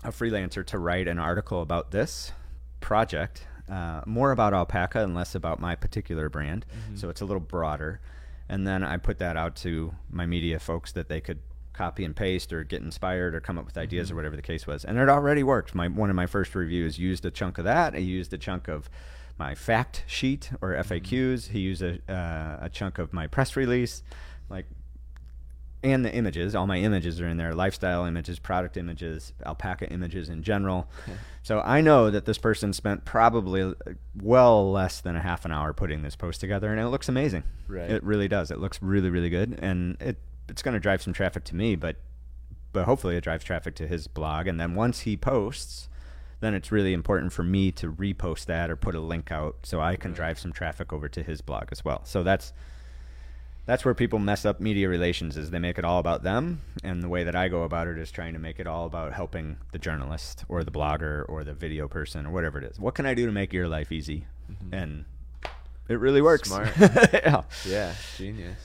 [0.05, 2.33] a freelancer to write an article about this
[2.81, 6.65] project, uh, more about alpaca and less about my particular brand.
[6.95, 8.01] So it's a little broader.
[8.49, 11.39] And then I put that out to my media folks that they could
[11.73, 14.67] copy and paste or get inspired or come up with ideas or whatever the case
[14.67, 14.85] was.
[14.85, 15.75] And it already worked.
[15.75, 17.95] My one of my first reviews used a chunk of that.
[17.95, 18.91] I used a chunk of
[19.39, 21.49] my fact sheet or FAQs.
[21.49, 24.03] He used a, uh, a chunk of my press release.
[24.49, 24.67] Like
[25.83, 26.55] and the images.
[26.55, 30.89] All my images are in there lifestyle images, product images, alpaca images in general.
[31.43, 33.73] So I know that this person spent probably uh,
[34.21, 37.45] well less than a half an hour putting this post together, and it looks amazing.
[37.67, 37.91] Right.
[37.91, 38.51] It really does.
[38.51, 41.77] It looks really, really good, and it it's going to drive some traffic to me,
[41.77, 41.97] but
[42.73, 44.47] but hopefully it drives traffic to his blog.
[44.47, 45.89] And then once he posts,
[46.41, 49.81] then it's really important for me to repost that or put a link out so
[49.81, 52.05] I can drive some traffic over to his blog as well.
[52.05, 52.53] So that's
[53.67, 57.03] that's where people mess up media relations is they make it all about them and
[57.03, 59.57] the way that i go about it is trying to make it all about helping
[59.73, 63.07] the journalist or the blogger or the video person or whatever it is what can
[63.07, 64.27] i do to make your life easy
[64.73, 65.05] and
[65.89, 66.71] it really works Smart.
[66.79, 67.43] yeah.
[67.67, 68.59] Yeah, genius.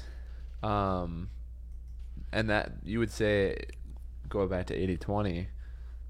[0.61, 1.29] Um,
[2.31, 3.57] and that you would say,
[4.29, 5.47] go back to 80-20,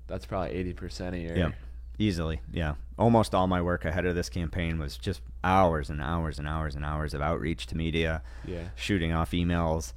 [0.07, 1.37] that's probably eighty percent of your.
[1.37, 1.51] yeah
[1.97, 6.39] easily yeah almost all my work ahead of this campaign was just hours and hours
[6.39, 8.69] and hours and hours of outreach to media Yeah.
[8.75, 9.93] shooting off emails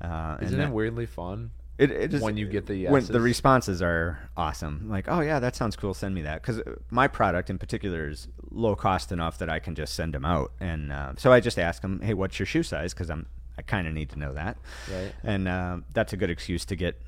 [0.00, 1.50] uh, Isn't that- it weirdly fun?
[1.78, 5.38] It, it is, When you get the when the responses are awesome, like oh yeah,
[5.40, 5.92] that sounds cool.
[5.92, 9.74] Send me that because my product in particular is low cost enough that I can
[9.74, 12.62] just send them out, and uh, so I just ask them, hey, what's your shoe
[12.62, 12.94] size?
[12.94, 13.26] Because I'm
[13.58, 14.56] I kind of need to know that,
[14.90, 15.12] Right.
[15.22, 16.98] and uh, that's a good excuse to get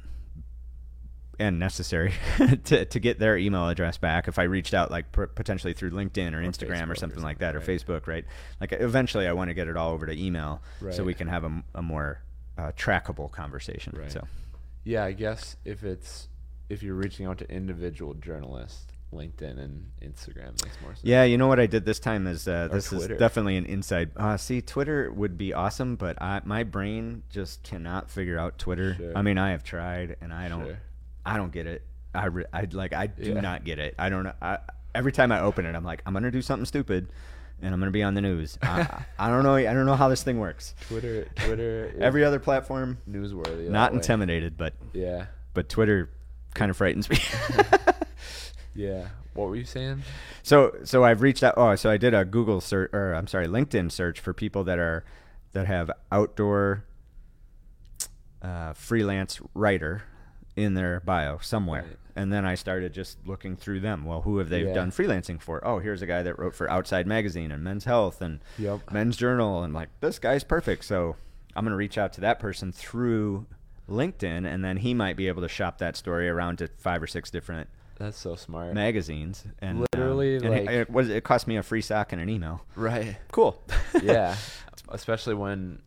[1.39, 2.15] and necessary
[2.65, 5.91] to, to get their email address back if I reached out like p- potentially through
[5.91, 7.69] LinkedIn or, Instagram Facebook or or something like that or right.
[7.69, 8.25] Facebook, right?
[8.61, 11.45] Like eventually I want to get it all over to email so we can have
[11.45, 12.23] a, a more
[12.57, 13.95] uh, trackable conversation.
[13.97, 14.11] Right.
[14.11, 14.27] So
[14.85, 16.29] Yeah, I guess if it's
[16.69, 21.01] if you're reaching out to individual journalists, LinkedIn and Instagram makes more sense.
[21.03, 24.11] Yeah, you know what I did this time is uh, this is definitely an inside.
[24.17, 28.95] Uh, see, Twitter would be awesome, but I, my brain just cannot figure out Twitter.
[28.95, 29.17] Sure.
[29.17, 30.81] I mean, I have tried, and I don't, Sure.
[31.29, 31.83] I don't get it.
[32.15, 33.41] I, re- I like, I do Yeah.
[33.41, 33.95] not get it.
[33.99, 34.33] I don't know.
[34.41, 34.59] I,
[34.95, 37.13] every time I open it, I'm like, I'm gonna do something stupid,
[37.61, 38.59] and I'm gonna be on the news.
[38.63, 39.57] I, I don't know.
[39.57, 40.75] I don't know how this thing works.
[40.89, 43.69] Twitter, Twitter, Every other platform, newsworthy.
[43.69, 46.11] not intimidated, but Yeah, but Twitter
[46.55, 47.19] kind of frightens me.
[48.75, 49.09] yeah.
[49.35, 50.03] What were you saying?
[50.43, 51.55] So so I've reached out.
[51.57, 54.79] Oh, so I did a Google search, or I'm sorry, LinkedIn search for people that
[54.79, 55.05] are
[55.53, 56.85] that have outdoor
[58.43, 60.03] uh, freelance writer
[60.59, 61.97] in their bio somewhere, Right.
[62.17, 64.05] and then I started just looking through them.
[64.05, 64.75] Well, who have they Yeah.
[64.75, 65.65] done freelancing for?
[65.67, 68.93] Oh, here's a guy that wrote for Outside Magazine and Men's Health and Yep.
[68.93, 70.85] Men's Journal, and like this guy's perfect.
[70.85, 71.17] So
[71.55, 73.47] I'm gonna reach out to that person through
[73.89, 77.07] LinkedIn, and then he might be able to shop that story around to five or
[77.07, 77.69] six different
[77.99, 78.75] That's so smart.
[78.75, 82.13] magazines and Literally, um, and like- it, it was it cost me a free sock
[82.13, 82.61] and an email.
[82.77, 83.17] Right.
[83.33, 83.63] Cool.
[84.03, 84.37] yeah,
[84.91, 85.81] especially when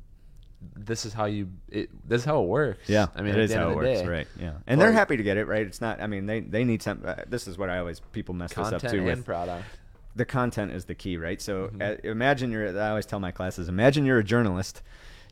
[0.76, 1.50] this is how you.
[1.69, 2.88] It, this is how it works.
[2.88, 4.28] yeah, I mean, it is how it works, day, right?
[4.39, 5.65] Yeah, and they're happy to get it, right?
[5.65, 6.02] It's not.
[6.02, 7.02] I mean, they they need some.
[7.06, 9.26] Uh, this is what I always people mess this up too and with.
[9.26, 9.65] product.
[10.15, 11.41] the content is the key, right?
[11.41, 11.82] So Mhm.
[11.82, 12.80] uh, imagine you're.
[12.80, 14.82] I always tell my classes, imagine you're a journalist.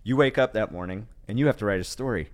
[0.03, 2.29] You wake up that morning and you have to write a story.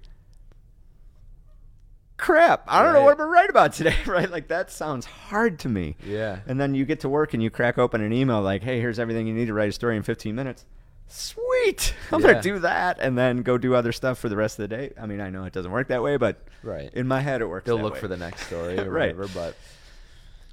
[2.18, 2.64] Crap!
[2.68, 4.30] I don't know what I'm gonna write about today, right?
[4.32, 5.98] Like that sounds hard to me.
[6.06, 6.40] Yeah.
[6.48, 9.00] And then you get to work and you crack open an email like, "Hey, here's
[9.00, 10.66] everything you need to write a story in 15 minutes."
[11.08, 11.94] Sweet.
[12.12, 12.28] I'm Yeah.
[12.28, 14.94] gonna do that and then go do other stuff for the rest of the day.
[15.00, 16.92] I mean, I know it doesn't work that way, but Right.
[16.94, 17.66] in my head it works.
[17.66, 18.00] They'll look way.
[18.00, 19.16] for the next story or Right.
[19.16, 19.56] whatever, but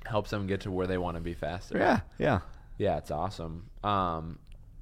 [0.07, 1.79] helps them get to where they want to be faster.
[1.79, 2.41] Yeah, yeah.
[2.79, 3.71] Yeah, it's awesome.
[3.85, 4.39] Um,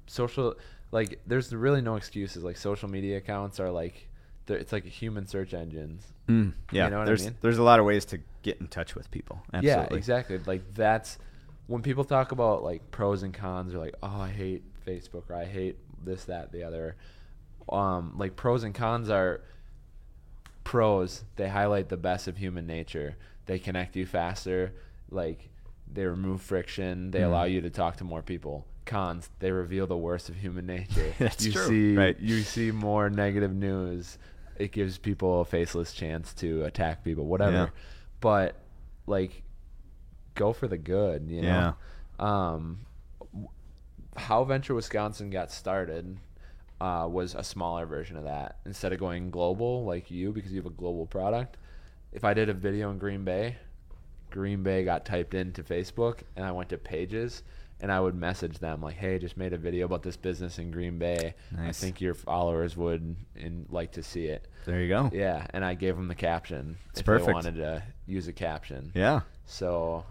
[0.07, 0.55] social,
[0.91, 2.43] like, there's really no excuses.
[2.43, 4.07] Like, social media accounts are like,
[4.47, 6.05] it's like human search engines.
[6.27, 7.35] Mm, yeah, know what I there's mean?
[7.41, 9.41] there's a lot of ways to get in touch with people.
[9.53, 9.67] Absolutely.
[9.93, 10.39] Yeah, exactly.
[10.45, 11.17] Like, that's
[11.67, 15.35] when people talk about like pros and cons, or like, oh, I hate Facebook, or
[15.35, 16.95] I hate this, that, the other.
[17.69, 19.41] Um, like pros and cons are
[20.63, 21.23] pros.
[21.35, 23.15] They highlight the best of human nature.
[23.45, 24.73] They connect you faster.
[25.09, 25.49] Like
[25.91, 27.11] they remove friction.
[27.11, 27.51] They allow Mhm.
[27.51, 28.65] you to talk to more people.
[28.85, 29.29] Cons.
[29.39, 31.13] They reveal the worst of human nature.
[31.19, 32.19] That's you true, see, right.
[32.19, 34.17] you see more negative news.
[34.57, 37.25] It gives people a faceless chance to attack people.
[37.25, 37.51] Whatever.
[37.53, 37.67] Yeah.
[38.19, 38.55] But
[39.07, 39.43] like,
[40.35, 41.29] go for the good.
[41.29, 41.75] You know.
[42.19, 42.90] Um, w-
[44.15, 46.17] how Venture Wisconsin got started
[46.79, 48.57] uh, was a smaller version of that.
[48.65, 51.57] Instead of going global like you, because you have a global product,
[52.11, 53.57] if I did a video in Green Bay,
[54.29, 57.43] Green Bay got typed into Facebook, and I went to pages,
[57.79, 60.71] and I would message them like, "Hey, just made a video about this business in
[60.71, 61.35] Green Bay.
[61.57, 65.09] I think your followers would and like to see it." There you go.
[65.13, 67.27] Yeah, and I gave them the caption It's if perfect.
[67.27, 68.91] they wanted to use a caption.
[68.93, 69.21] Yeah.
[69.45, 70.05] So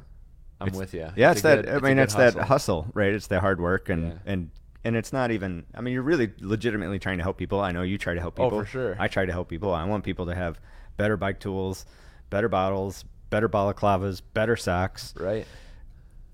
[0.60, 1.08] I'm It's- with you.
[1.16, 1.64] Yeah, it's, a that.
[1.64, 3.12] good- I mean, good it's that hustle, right?
[3.12, 4.12] It's the hard work, and Yeah.
[4.26, 4.50] and
[4.84, 5.64] and it's not even.
[5.74, 7.60] I mean, you're really legitimately trying to help people.
[7.60, 8.46] I know you try to help people.
[8.54, 8.96] Oh, for sure.
[8.98, 9.74] I try to help people.
[9.74, 10.58] I want people to have
[10.96, 11.84] better bike tools,
[12.30, 15.46] better bottles, better balaclavas, better socks, Right.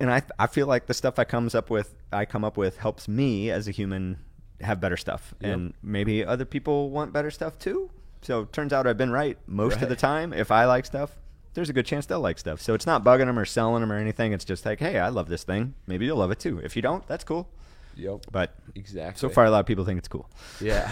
[0.01, 2.79] and I I feel like the stuff I comes up with, I come up with,
[2.79, 4.19] helps me as a human
[4.61, 5.53] have better stuff, Yep.
[5.55, 7.91] and maybe other people want better stuff too.
[8.23, 10.33] So it turns out I've been right most of the time.
[10.33, 11.17] If I like stuff,
[11.57, 12.61] there's a good chance they'll like stuff.
[12.61, 14.33] So it's not bugging them or selling them or anything.
[14.33, 15.75] It's just like, hey, I love this thing.
[15.89, 16.61] Maybe you'll love it too.
[16.61, 17.49] If you don't, that's cool.
[17.97, 18.27] Yep.
[18.31, 19.19] But Exactly.
[19.19, 20.29] so far, a lot of people think it's cool.
[20.61, 20.91] Yeah.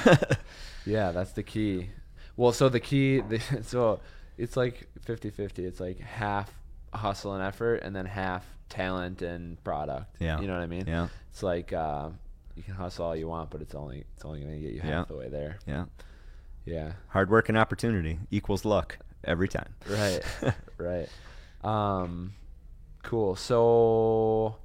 [0.87, 1.91] yeah, that's the key.
[2.37, 4.01] Well, so the key, the, so
[4.39, 5.59] it's like 50-50.
[5.61, 6.51] It's like half
[6.93, 10.17] hustle and effort, and then half talent and product.
[10.19, 10.41] Yeah.
[10.41, 10.87] You know what I mean?
[10.87, 11.09] Yeah.
[11.31, 12.09] It's like uh,
[12.57, 14.91] you can hustle all you want, but it's only it's only gonna get you half
[14.91, 15.05] Yeah.
[15.09, 15.59] the way there.
[15.67, 15.85] Yeah.
[16.65, 16.93] Yeah.
[17.09, 19.75] Hard work and opportunity equals luck every time.
[19.89, 20.21] Right.
[20.79, 21.09] right.
[21.63, 22.33] Um,
[23.03, 23.37] cool.
[23.37, 24.57] So,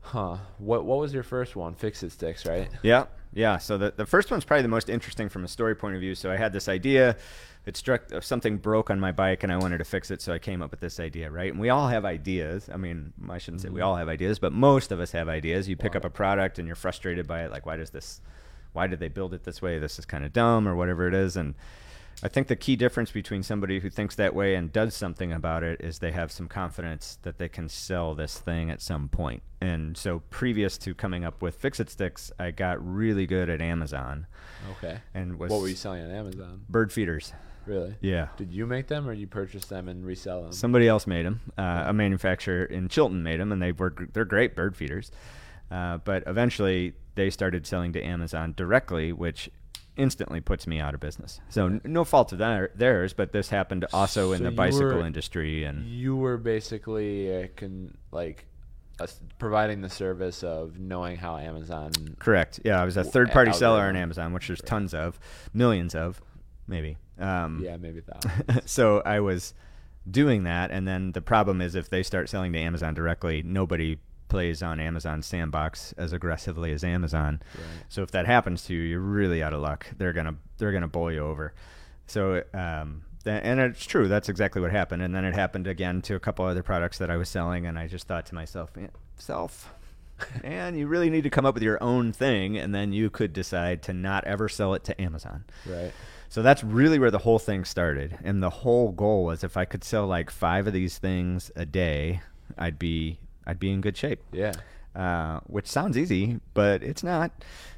[0.00, 0.36] huh?
[0.58, 1.74] What what was your first one?
[1.74, 2.68] Fix it sticks, right?
[2.82, 3.58] Yeah, yeah.
[3.58, 6.14] So the, the first one's probably the most interesting from a story point of view.
[6.14, 7.16] So I had this idea.
[7.64, 10.20] It struck uh, something broke on my bike, and I wanted to fix it.
[10.20, 11.52] So I came up with this idea, right?
[11.52, 12.68] And we all have ideas.
[12.72, 13.84] I mean, I shouldn't say we Mhm.
[13.86, 15.68] all have ideas, but most of us have ideas.
[15.68, 15.98] You pick Wow.
[15.98, 17.52] up a product, and you're frustrated by it.
[17.52, 18.20] Like, why does this?
[18.72, 19.78] Why did they build it this way?
[19.78, 21.36] This is kind of dumb, or whatever it is.
[21.36, 21.54] And
[22.22, 25.62] I think the key difference between somebody who thinks that way and does something about
[25.64, 29.42] it is they have some confidence that they can sell this thing at some point.
[29.60, 33.60] And so, previous to coming up with Fix It Sticks, I got really good at
[33.60, 34.26] Amazon
[34.72, 34.98] Okay.
[35.14, 36.62] and was What were you selling on Amazon?
[36.68, 37.32] bird feeders.
[37.66, 37.94] Really?
[38.00, 38.28] Yeah.
[38.36, 40.52] Did you make them, or you purchase them and resell them?
[40.52, 41.40] Somebody else made them.
[41.56, 45.12] Uh, a manufacturer in Chilton made them, and they were they're great bird feeders.
[45.70, 49.48] Uh, but eventually, they started selling to Amazon directly, which
[49.96, 51.40] instantly puts me out of business.
[51.50, 55.06] So n- no fault of their, theirs, but this happened also in the bicycle were-
[55.06, 58.46] industry and You were basically uh, con- like
[59.00, 59.06] uh,
[59.38, 61.92] providing the service of knowing how Amazon.
[62.18, 62.60] correct.
[62.64, 63.96] Yeah, I was a third party seller on.
[63.96, 65.18] Amazon, which there's tons of,
[65.52, 66.20] millions of,
[66.66, 66.96] maybe.
[67.18, 68.62] Um, Yeah, maybe that.
[68.68, 69.54] so I was
[70.10, 73.98] doing that, and then the problem is if they start selling to Amazon directly, nobody
[74.32, 77.40] plays on Amazon Sandbox as aggressively as Amazon.
[77.54, 77.84] Right.
[77.88, 79.86] So if that happens to you, you're really out of luck.
[79.98, 81.52] They're gonna they're gonna bowl you over.
[82.06, 84.08] So um, tha- and it's true.
[84.08, 85.02] That's exactly what happened.
[85.02, 87.78] And then it happened again to a couple other products that I was selling, and
[87.78, 88.70] I just thought to myself,
[89.16, 89.72] self.
[90.44, 93.32] And you really need to come up with your own thing, and then you could
[93.32, 95.44] decide to not ever sell it to Amazon.
[95.66, 95.92] right.
[96.28, 98.16] So that's really where the whole thing started.
[98.24, 101.66] And the whole goal was if I could sell like five of these things a
[101.66, 102.22] day,
[102.56, 104.20] I'd be I'd be in good shape.
[104.32, 104.52] Yeah.
[104.94, 107.30] Uh, which sounds easy, but it's not.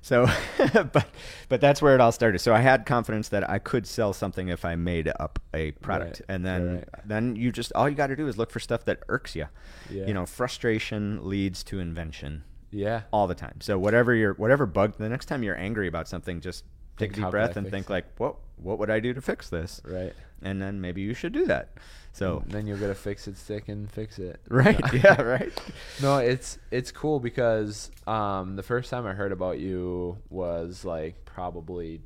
[0.02, 0.26] So,
[0.74, 1.06] but
[1.48, 2.40] but that's where it all started.
[2.40, 6.22] So I had confidence that I could sell something if I made up a product,
[6.28, 6.88] Right, and then right.
[7.04, 9.46] then you just all you got to do is look for stuff that irks you.
[9.88, 10.06] Yeah.
[10.06, 12.42] You know, frustration leads to invention
[12.72, 13.02] Yeah.
[13.12, 13.60] all the time.
[13.60, 16.64] So whatever your whatever bug, the next time you're angry about something, just
[16.96, 19.48] take a deep breath and fix think like, what what would I do to fix
[19.50, 19.80] this?
[19.84, 20.12] Right.
[20.42, 21.70] And then maybe you should do that.
[22.12, 24.40] So And then you'll get a fix it stick and fix it.
[24.48, 25.52] right, yeah, right.
[26.00, 31.24] No, it's it's cool because um, the first time I heard about you was like
[31.24, 32.02] probably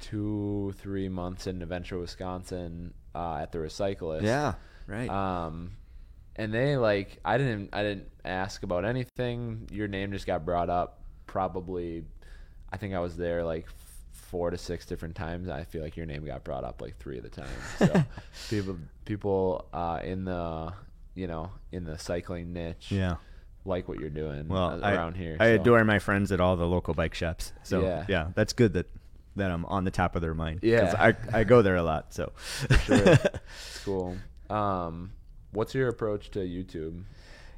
[0.00, 4.22] two, three months in Venture, Wisconsin, uh, at the Recyclist.
[4.22, 4.54] Yeah,
[4.86, 5.08] right.
[5.08, 5.72] Um,
[6.36, 9.68] and they like I didn't I didn't ask about anything.
[9.70, 11.00] Your name just got brought up.
[11.26, 12.04] Probably,
[12.74, 13.68] I think I was there like
[14.10, 15.48] four to six different times.
[15.48, 17.48] I feel like your name got brought up like three of the times.
[17.78, 18.04] So
[18.50, 20.72] people people uh, in the
[21.14, 23.14] you know in the cycling niche yeah.
[23.64, 25.36] like what you're doing Well, uh, I, around here.
[25.38, 25.54] I so.
[25.54, 27.52] adore my friends at all the local bike shops.
[27.62, 28.06] So Yeah.
[28.08, 28.86] yeah, that's good that
[29.36, 30.58] that I'm on the top of their mind.
[30.64, 30.92] Yeah.
[30.98, 32.12] I I go there a lot.
[32.12, 32.32] So
[32.86, 33.16] sure.
[33.84, 34.16] Cool.
[34.50, 35.12] Um,
[35.52, 37.04] what's your approach to YouTube?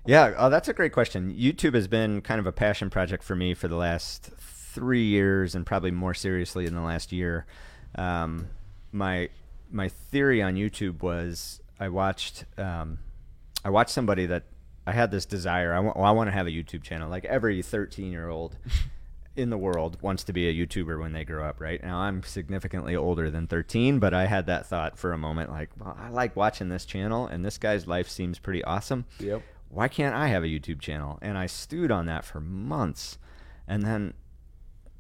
[0.04, 1.34] Yeah, oh, that's a great question.
[1.34, 4.30] YouTube has been kind of a passion project for me for the last
[4.76, 7.46] three years, and probably more seriously in the last year.
[7.96, 8.48] Um,
[8.92, 9.30] my
[9.72, 12.98] my theory on YouTube was I watched um,
[13.64, 14.44] I watched somebody that
[14.86, 15.72] I had this desire.
[15.72, 18.56] I want I want to have a YouTube channel, like every thirteen year old
[19.36, 21.82] in the world wants to be a YouTuber when they grow up, right?
[21.82, 25.68] Now I'm significantly older than 13, but I had that thought for a moment, like,
[25.78, 29.42] well, I like watching this channel, and this guy's life seems pretty awesome Yep.
[29.68, 31.18] why can't I have a YouTube channel?
[31.20, 33.18] And I stewed on that for months.
[33.68, 34.14] And then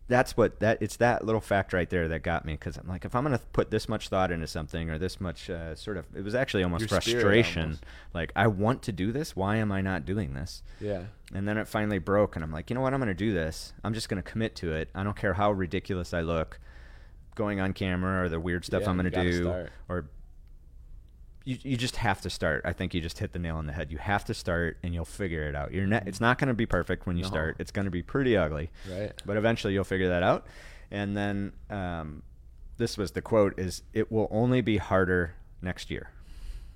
[0.08, 3.04] that's what that it's that little fact right there that got me because I'm like,
[3.04, 5.96] if I'm going to put this much thought into something or this much uh, sort
[5.96, 7.62] of, it was actually almost Your frustration.
[7.62, 7.84] almost.
[8.14, 9.34] Like, I want to do this.
[9.34, 10.62] Why am I not doing this?
[10.80, 11.04] Yeah.
[11.34, 12.94] And then it finally broke, and I'm like, you know what?
[12.94, 13.72] I'm going to do this.
[13.82, 14.90] I'm just going to commit to it.
[14.94, 16.60] I don't care how ridiculous I look
[17.34, 19.72] going on camera or the weird stuff Yeah, I'm going you to gotta do start.
[19.88, 20.08] or
[21.46, 22.62] you, you just have to start.
[22.66, 23.90] I think you just hit the nail on the head.
[23.90, 25.72] You have to start, and you'll figure it out.
[25.72, 27.28] You're not, it's not going to be perfect when you No.
[27.28, 27.56] start.
[27.58, 29.12] It's going to be pretty ugly, Right.
[29.24, 30.46] but eventually you'll figure that out.
[30.90, 32.22] And then um,
[32.76, 36.10] this was the quote: "Is it will only be harder next year."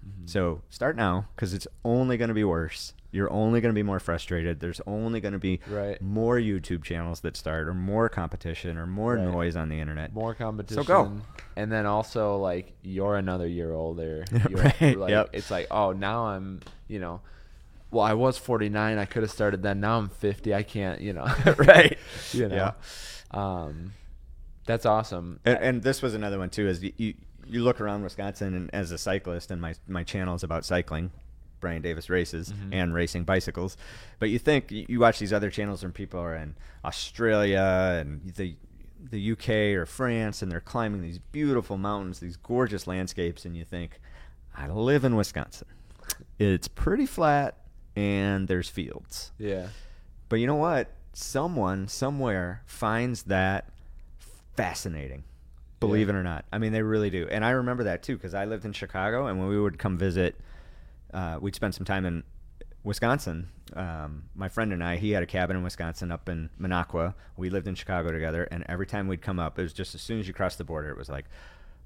[0.06, 0.26] Mm-hmm.
[0.26, 2.94] So start now because it's only going to be worse.
[3.12, 4.60] You're only going to be more frustrated.
[4.60, 6.00] There's only going to be Right.
[6.00, 9.24] more YouTube channels that start, or more competition, or more Right.
[9.24, 10.12] noise on the internet.
[10.14, 10.84] more competition.
[10.84, 11.12] So go.
[11.56, 14.24] And then also like you're another year older.
[14.48, 15.30] You're, Right, Like, yep.
[15.32, 17.20] It's like oh now I'm you know.
[17.92, 18.98] Well, I was 49.
[18.98, 19.80] I could have started then.
[19.80, 20.54] Now I'm 50.
[20.54, 21.00] I can't.
[21.00, 21.26] You know.
[21.58, 21.98] right.
[22.32, 22.54] You know.
[22.54, 22.72] Yeah.
[23.32, 23.94] Um,
[24.66, 25.40] that's awesome.
[25.44, 26.68] And, and this was another one too.
[26.68, 27.14] Is you,
[27.46, 31.10] you look around Wisconsin and as a cyclist, and my my channel is about cycling,
[31.60, 32.72] Brian Davis races Mm-hmm.
[32.72, 33.76] and racing bicycles.
[34.18, 38.32] But you think you you watch these other channels and people are in Australia and
[38.34, 38.56] the
[39.02, 43.64] the UK or France, and they're climbing these beautiful mountains, these gorgeous landscapes, and you
[43.64, 43.98] think,
[44.54, 45.68] I live in Wisconsin.
[46.38, 47.56] It's pretty flat,
[47.96, 49.32] and there's fields.
[49.38, 49.68] Yeah.
[50.28, 50.88] But you know what?
[51.14, 53.70] Someone somewhere finds that
[54.54, 55.24] fascinating.
[55.80, 56.14] Believe Yeah.
[56.14, 56.44] it or not.
[56.52, 57.26] I mean, they really do.
[57.30, 59.96] And I remember that too because I lived in Chicago, and when we would come
[59.98, 60.38] visit,
[61.12, 62.22] uh, we'd spend some time in
[62.84, 63.48] Wisconsin.
[63.74, 67.14] Um, my friend and I, he had a cabin in Wisconsin up in Minocqua.
[67.36, 70.02] We lived in Chicago together, and every time we'd come up, it was just as
[70.02, 71.26] soon as you crossed the border, it was like,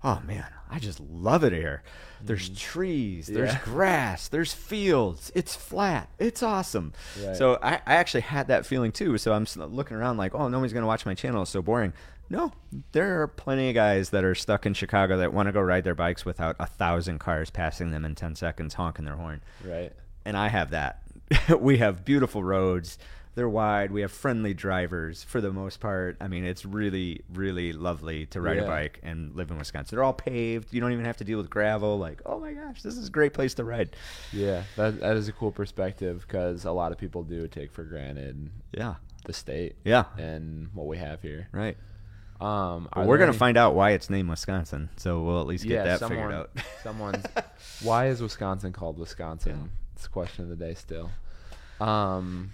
[0.02, 1.82] oh man, I just love it here.
[2.22, 3.60] There's trees, there's Yeah.
[3.64, 5.32] grass, there's fields.
[5.34, 6.10] It's flat.
[6.18, 6.92] It's awesome.
[7.24, 7.34] Right.
[7.36, 9.16] So I, I actually had that feeling too.
[9.18, 11.42] So I'm looking around like, oh, nobody's gonna watch my channel.
[11.42, 11.94] It's so boring.
[12.30, 12.52] No,
[12.92, 15.84] there are plenty of guys that are stuck in Chicago that want to go ride
[15.84, 19.92] their bikes without a thousand cars passing them in ten seconds, honking their horn Right.
[20.24, 21.02] and I have that.
[21.60, 22.98] we have beautiful roads,
[23.34, 23.90] They're wide.
[23.90, 26.16] We have friendly drivers for the most part.
[26.20, 29.96] I mean, it's really, really lovely to ride a bike and live in Wisconsin.
[29.96, 30.72] They're all paved.
[30.72, 31.98] You don't even have to deal with gravel.
[31.98, 33.96] Like, oh my gosh, this is a great place to ride.
[34.32, 37.82] Yeah, that that is a cool perspective because a lot of people do take for
[37.84, 38.94] granted Yeah.
[39.24, 40.04] the state Yeah.
[40.16, 41.48] and what we have here.
[41.52, 41.76] Right.
[42.40, 45.64] Um, But we're gonna any- find out why it's named Wisconsin, so we'll at least
[45.64, 46.50] get yeah, that someone, figured out.
[46.82, 47.24] someone's.
[47.82, 49.70] Why is Wisconsin called Wisconsin?
[49.94, 51.10] It's a question of the day still.
[51.80, 52.52] Um,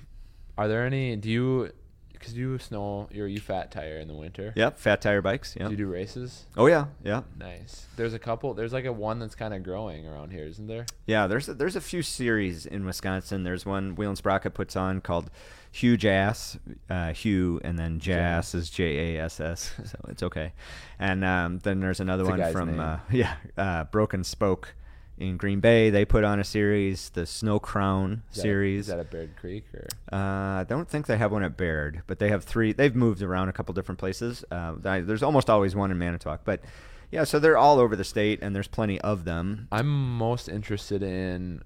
[0.57, 1.17] are there any?
[1.17, 1.71] Do you?
[2.13, 4.53] Because you snow, you're you fat tire in the winter.
[4.55, 5.55] Yep, fat tire bikes.
[5.55, 6.45] Do you do races?
[6.55, 7.87] Oh yeah, yeah, Nice.
[7.97, 8.53] There's a couple.
[8.53, 10.85] There's like a one that's kind of growing around here, isn't there?
[11.07, 11.27] yeah.
[11.27, 13.43] There's a, there's a few series in Wisconsin.
[13.43, 15.31] There's one Wheel and Sprocket puts on called
[15.73, 16.59] Huge Ass,
[16.89, 20.53] uh, Hugh, and then Jass is J A S S, so it's okay.
[20.99, 24.75] And um, then there's another It's one from uh, yeah, uh, Broken Spoke
[25.17, 25.91] in Green Bay.
[25.91, 28.81] They put on a series, the Snow Crown Is series.
[28.81, 29.87] Is that at Baird Creek or?
[30.13, 32.73] Uh, I don't think they have one at Baird, but they have three.
[32.73, 34.45] They've moved around a couple different places.
[34.51, 36.63] Uh, there's almost always one in Manitowoc, but
[37.11, 39.69] yeah, so they're all over the state, and there's plenty of them.
[39.73, 41.63] I'm most interested in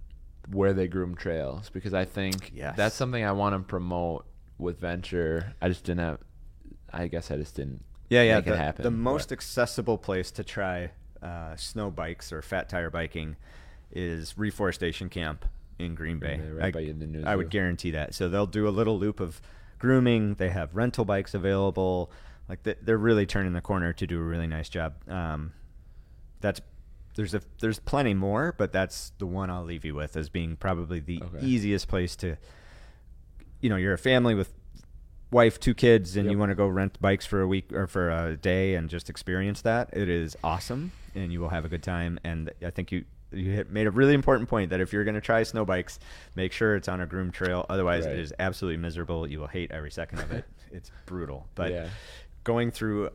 [0.50, 2.76] where they groom trails because I think Yes.
[2.76, 4.26] that's something I want to promote
[4.58, 5.54] with Venture.
[5.60, 6.18] I just didn't have.
[6.92, 7.82] I guess I just didn't.
[8.10, 8.36] Yeah, yeah.
[8.36, 8.82] make The, it happen.
[8.82, 10.90] the but- most accessible place to try
[11.22, 13.36] uh, snow bikes or fat tire biking
[13.90, 15.44] is Reforestation Camp
[15.78, 16.36] in Green Bay.
[16.36, 18.14] Bay, right I, by the I would guarantee that.
[18.14, 19.40] So they'll do a little loop of
[19.78, 20.34] grooming.
[20.34, 22.10] They have rental bikes available.
[22.48, 24.94] Like they're really turning the corner to do a really nice job.
[25.08, 25.52] Um,
[26.40, 26.60] that's
[27.16, 30.56] there's a there's plenty more, but that's the one I'll leave you with as being
[30.56, 31.44] probably the Okay.
[31.46, 32.36] easiest place to.
[33.60, 34.52] You know, you're a family with
[35.30, 38.10] wife, two kids, and you want to go rent bikes for a week or for
[38.10, 39.90] a day and just experience that.
[39.92, 42.18] It is awesome, and you will have a good time.
[42.24, 45.16] And I think you you hit, made a really important point that if you're going
[45.16, 45.98] to try snow bikes,
[46.36, 47.66] make sure it's on a groomed trail.
[47.68, 48.12] Otherwise, Right.
[48.14, 49.26] it is absolutely miserable.
[49.26, 50.44] You will hate every second of it.
[50.70, 51.48] it's brutal.
[51.56, 51.88] But Yeah.
[52.44, 53.10] going through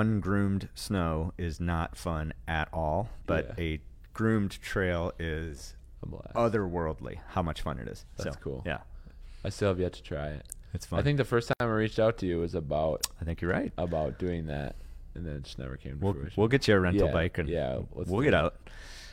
[0.00, 3.08] ungroomed snow is not fun at all.
[3.26, 3.64] But Yeah.
[3.64, 3.80] a
[4.12, 6.34] groomed trail is A blast.
[6.34, 7.18] otherworldly.
[7.28, 8.04] How much fun it is.
[8.16, 8.62] That's So, cool.
[8.66, 8.78] Yeah,
[9.44, 10.46] I still have yet to try it.
[10.74, 10.98] it's fun.
[11.00, 13.50] I think the first time I reached out to you was about I think you're
[13.50, 13.72] right.
[13.78, 14.76] about doing that,
[15.14, 16.34] and then it just never came to We'll fruition.
[16.40, 18.34] we'll get you a rental Yeah, bike and yeah, we'll get it.
[18.34, 18.56] out.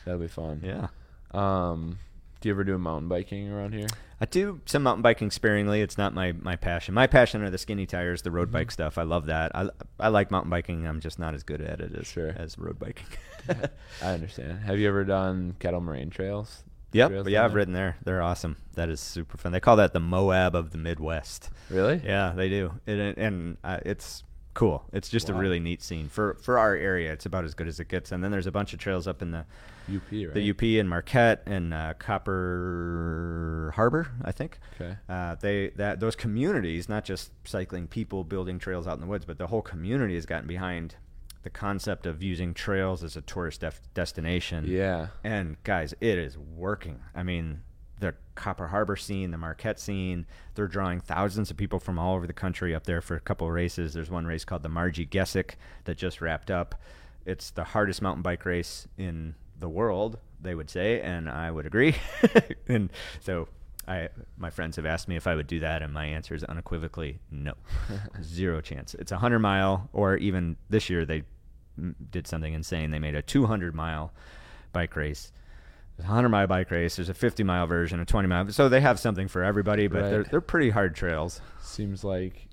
[0.04, 0.60] That'll be fun.
[0.62, 0.88] Yeah.
[1.32, 1.98] Um,
[2.44, 3.86] do you ever do mountain biking around here?
[4.20, 5.80] I do some mountain biking sparingly.
[5.80, 6.92] It's not my, my passion.
[6.92, 8.36] My passion are the skinny tires, the Mm-hmm.
[8.36, 8.98] road bike stuff.
[8.98, 9.56] I love that.
[9.56, 10.86] I, I like mountain biking.
[10.86, 12.34] I'm just not as good at it as Sure.
[12.36, 13.06] as road biking.
[14.02, 14.58] I understand.
[14.66, 16.64] Have you ever done Kettle Moraine trails?
[16.92, 17.08] yep.
[17.08, 17.56] Trails yeah, I've there?
[17.56, 17.96] ridden there.
[18.04, 18.58] They're awesome.
[18.74, 19.52] That is super fun.
[19.52, 21.48] They call that the Moab of the Midwest.
[21.70, 22.02] Really?
[22.04, 22.72] Yeah, they do.
[22.86, 24.22] And, and uh, it's
[24.52, 24.84] cool.
[24.92, 27.10] It's just a really neat scene for for our area.
[27.10, 28.12] It's about as good as it gets.
[28.12, 29.46] And then there's a bunch of trails up in the
[29.88, 30.34] UP, right?
[30.34, 34.58] the UP and Marquette and uh, Copper Harbor, I think.
[34.80, 34.96] Okay.
[35.08, 39.24] Uh, they that those communities, not just cycling people building trails out in the woods,
[39.24, 40.96] but the whole community has gotten behind
[41.42, 44.64] the concept of using trails as a tourist def- destination.
[44.66, 45.08] Yeah.
[45.22, 47.00] And guys, it is working.
[47.14, 47.60] I mean,
[48.00, 52.26] the Copper Harbor scene, the Marquette scene, they're drawing thousands of people from all over
[52.26, 53.92] the country up there for a couple of races.
[53.92, 56.74] There's one race called the Marji Gesick that just wrapped up.
[57.26, 61.66] It's the hardest mountain bike race in the world, they would say, and I would
[61.66, 61.94] agree.
[62.68, 62.90] and
[63.20, 63.48] so
[63.86, 66.44] I my friends have asked me if I would do that, and my answer is
[66.44, 67.54] unequivocally no,
[68.22, 68.94] zero chance.
[68.94, 71.24] It's a hundred mile, or even this year they
[72.10, 72.90] did something insane.
[72.90, 74.12] They made a 200 mile
[74.72, 75.32] bike race.
[75.96, 76.96] There's a 100 mile bike race.
[76.96, 78.48] There's a 50 mile version, a 20 mile.
[78.50, 81.40] So they have something for everybody, but they're they're pretty hard trails.
[81.60, 82.48] Seems like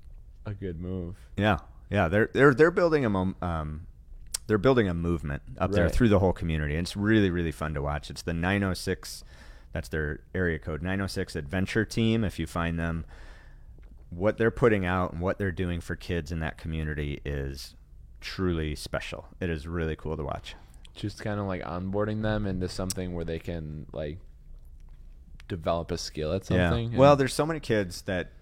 [0.46, 1.16] a good move.
[1.36, 1.58] Yeah,
[1.90, 2.08] yeah.
[2.08, 3.86] They're they're they're building a mom, um,
[4.52, 6.74] they're building a movement up there through the whole community.
[6.74, 8.10] And it's really really fun to watch.
[8.10, 9.24] It's the 906.
[9.72, 12.22] That's their area code 906 Adventure Team.
[12.22, 13.06] If you find them,
[14.10, 17.76] what they're putting out and what they're doing for kids in that community is
[18.20, 19.26] truly special.
[19.40, 20.54] It is really cool to watch.
[20.94, 24.18] Just kind of like onboarding them into something where they can like
[25.48, 26.92] develop a skill at something.
[26.92, 26.98] Yeah.
[26.98, 28.32] Well, there's so many kids that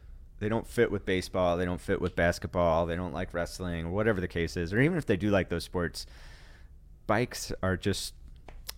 [0.40, 3.90] they don't fit with baseball, they don't fit with basketball, they don't like wrestling, or
[3.90, 6.06] whatever the case is, or even if they do like those sports,
[7.06, 8.14] bikes are just.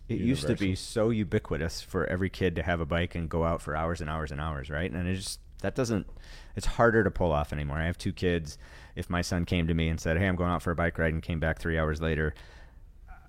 [0.08, 3.44] It used to be so ubiquitous for every kid to have a bike and go
[3.44, 4.90] out for hours and hours and hours, right?
[4.90, 6.06] And it just that doesn't.
[6.54, 7.78] It's harder to pull off anymore.
[7.78, 8.58] I have two kids.
[8.94, 10.98] If my son came to me and said, "Hey, I'm going out for a bike
[10.98, 12.34] ride," and came back three hours later,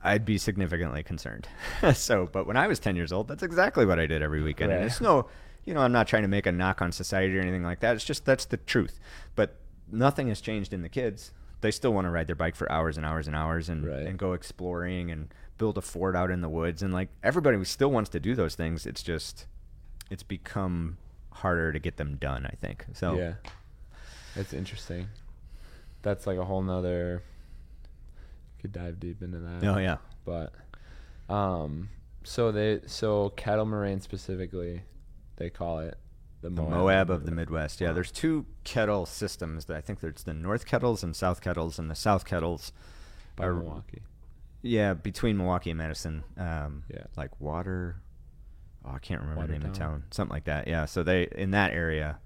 [0.04, 1.48] I'd be significantly concerned.
[1.94, 4.72] so, but when I was 10 years old, that's exactly what I did every weekend.
[4.72, 5.28] And it's no,
[5.66, 7.96] you know, I'm not trying to make a knock on society or anything like that.
[7.96, 9.00] It's just that's the truth.
[9.36, 9.56] But
[9.92, 11.32] nothing has changed in the kids.
[11.62, 14.06] They still want to ride their bike for hours and hours and hours and, Right.
[14.06, 16.82] and go exploring and build a fort out in the woods.
[16.84, 18.86] And like everybody still wants to do those things.
[18.86, 19.46] It's just,
[20.10, 20.98] it's become
[21.32, 22.46] harder to get them done.
[22.46, 23.16] I think so.
[23.16, 23.34] Yeah.
[24.36, 25.08] It's interesting.
[26.02, 27.24] That's like a whole nother
[28.60, 29.64] could dive deep into that.
[29.64, 29.98] Oh yeah.
[30.26, 30.54] But
[31.30, 31.90] um
[32.24, 34.82] so they so Kettle Moraine specifically
[35.38, 35.98] they call it
[36.42, 37.80] the The Moab, Moab of the Midwest.
[37.82, 39.66] Yeah, there's two kettle systems.
[39.66, 42.72] That I think there's the North Kettles and South Kettles, and the South Kettles
[43.36, 44.02] by are- Milwaukee.
[44.62, 46.24] Yeah, between Milwaukee and Madison.
[46.38, 47.04] Um, Yeah.
[47.18, 47.98] Like water.
[48.86, 49.90] Oh, I can't remember the name of Watertown?
[49.92, 50.04] town.
[50.12, 50.68] Something like that.
[50.68, 50.86] Yeah.
[50.86, 52.20] So they in that area,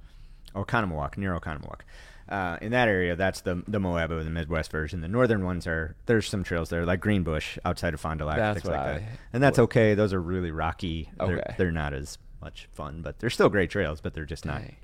[0.56, 1.82] Oconomowoc, near Oconomowoc.
[2.30, 5.02] Uh, in that area, that's the the Moab of the Midwest version.
[5.02, 8.38] The northern ones are there's some trails there, like Greenbush outside of Fond du Lac,
[8.38, 9.10] That's things like that.
[9.34, 9.94] And that's okay.
[9.94, 11.10] Those are really rocky.
[11.18, 11.56] They're, Okay.
[11.58, 14.02] they're not as much fun, but they're still great trails.
[14.02, 14.62] But they're just not.
[14.62, 14.76] Dang.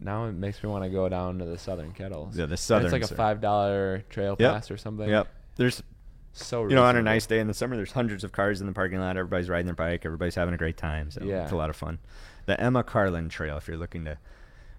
[0.00, 2.36] Now it makes me want to go down to the Southern Kettles.
[2.36, 4.52] Yeah, the And It's like a five dollar trail Yep.
[4.52, 5.08] pass or something.
[5.08, 5.28] Yep.
[5.56, 5.82] There's
[6.32, 8.66] So you know, on a nice day in the summer, there's hundreds of cars in
[8.66, 9.16] the parking lot.
[9.16, 10.04] Everybody's riding their bike.
[10.04, 11.10] Everybody's having a great time.
[11.10, 11.42] So Yeah.
[11.44, 11.98] it's a lot of fun.
[12.46, 14.18] The Emma Carlin Trail, if you're looking to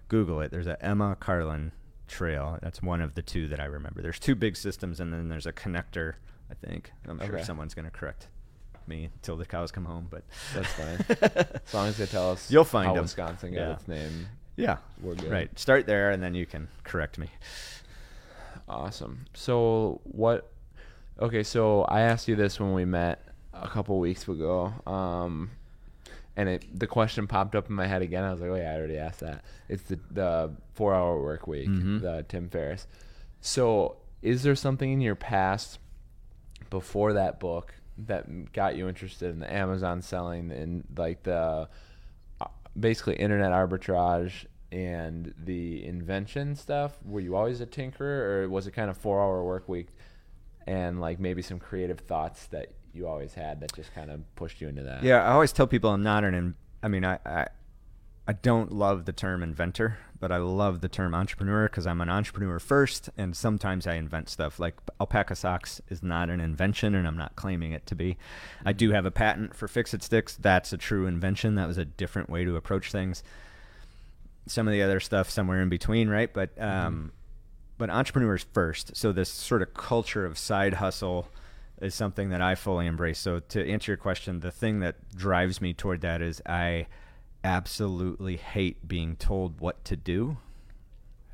[0.08, 1.72] Google it, there's a Emma Carlin
[2.06, 2.58] Trail.
[2.62, 4.02] That's one of the two that I remember.
[4.02, 6.14] There's two big systems, and then there's a connector.
[6.50, 8.28] I think I'm sure someone's going to correct
[8.88, 10.22] me until the cows come home, but
[10.54, 11.04] That's fine.
[11.66, 13.02] as long as they tell us You'll find how 'em.
[13.02, 13.72] Wisconsin got Yeah.
[13.74, 14.26] its name.
[14.56, 15.30] yeah, We're good.
[15.30, 15.58] right.
[15.58, 17.28] Start there, and then you can correct me.
[18.68, 19.26] Awesome.
[19.34, 20.50] So what?
[21.20, 23.22] Okay, so I asked you this when we met
[23.52, 25.50] a couple weeks ago, um,
[26.36, 28.24] and it the question popped up in my head again.
[28.24, 29.44] I was like, oh yeah, I already asked that.
[29.68, 32.00] It's the the four hour work week, Mhm.
[32.00, 32.86] the Tim Ferriss.
[33.40, 35.78] So is there something in your past
[36.70, 41.68] before that book that got you interested in the Amazon selling and like the
[42.40, 42.46] uh,
[42.78, 46.98] basically internet arbitrage and the invention stuff?
[47.04, 49.88] Were you always a tinkerer, or was it kind of four hour work week
[50.66, 54.60] and like maybe some creative thoughts that you always had that just kind of pushed
[54.60, 55.02] you into that?
[55.02, 56.56] Yeah, I always tell people I'm not an.
[56.82, 57.46] I mean, I, I
[58.26, 62.08] I don't love the term inventor, but I love the term entrepreneur because I'm an
[62.08, 64.58] entrepreneur first, and sometimes I invent stuff.
[64.58, 68.16] Like alpaca socks is not an invention, and I'm not claiming it to be.
[68.64, 70.36] I do have a patent for Fix It Sticks.
[70.36, 71.56] That's a true invention.
[71.56, 73.22] That was a different way to approach things.
[74.46, 76.32] Some of the other stuff somewhere in between, right?
[76.32, 77.12] But um,
[77.76, 78.96] but entrepreneurs first.
[78.96, 81.28] So this sort of culture of side hustle
[81.82, 83.18] is something that I fully embrace.
[83.18, 86.86] So to answer your question, the thing that drives me toward that is I
[87.44, 90.38] absolutely hate being told what to do.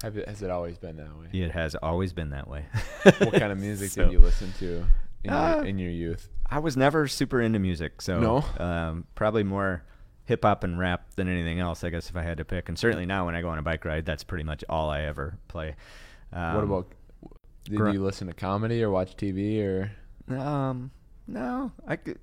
[0.03, 1.27] Have it, has it always been that way?
[1.33, 2.65] It has always been that way.
[3.05, 4.85] What kind of music So- did you listen to
[5.25, 6.29] in, Uh, your, in your youth?
[6.49, 8.45] I was never super into music, so No?
[8.59, 9.85] um, probably more
[10.25, 11.85] hip hop and rap than anything else.
[11.85, 13.63] I guess if I had to pick, and certainly now when I go on a
[13.63, 15.77] bike ride, that's pretty much all I ever play.
[16.33, 16.87] Um, what about?
[17.65, 19.93] Did gr- you listen to comedy or watch TV or?
[20.35, 20.91] Um,
[21.29, 22.19] no, I could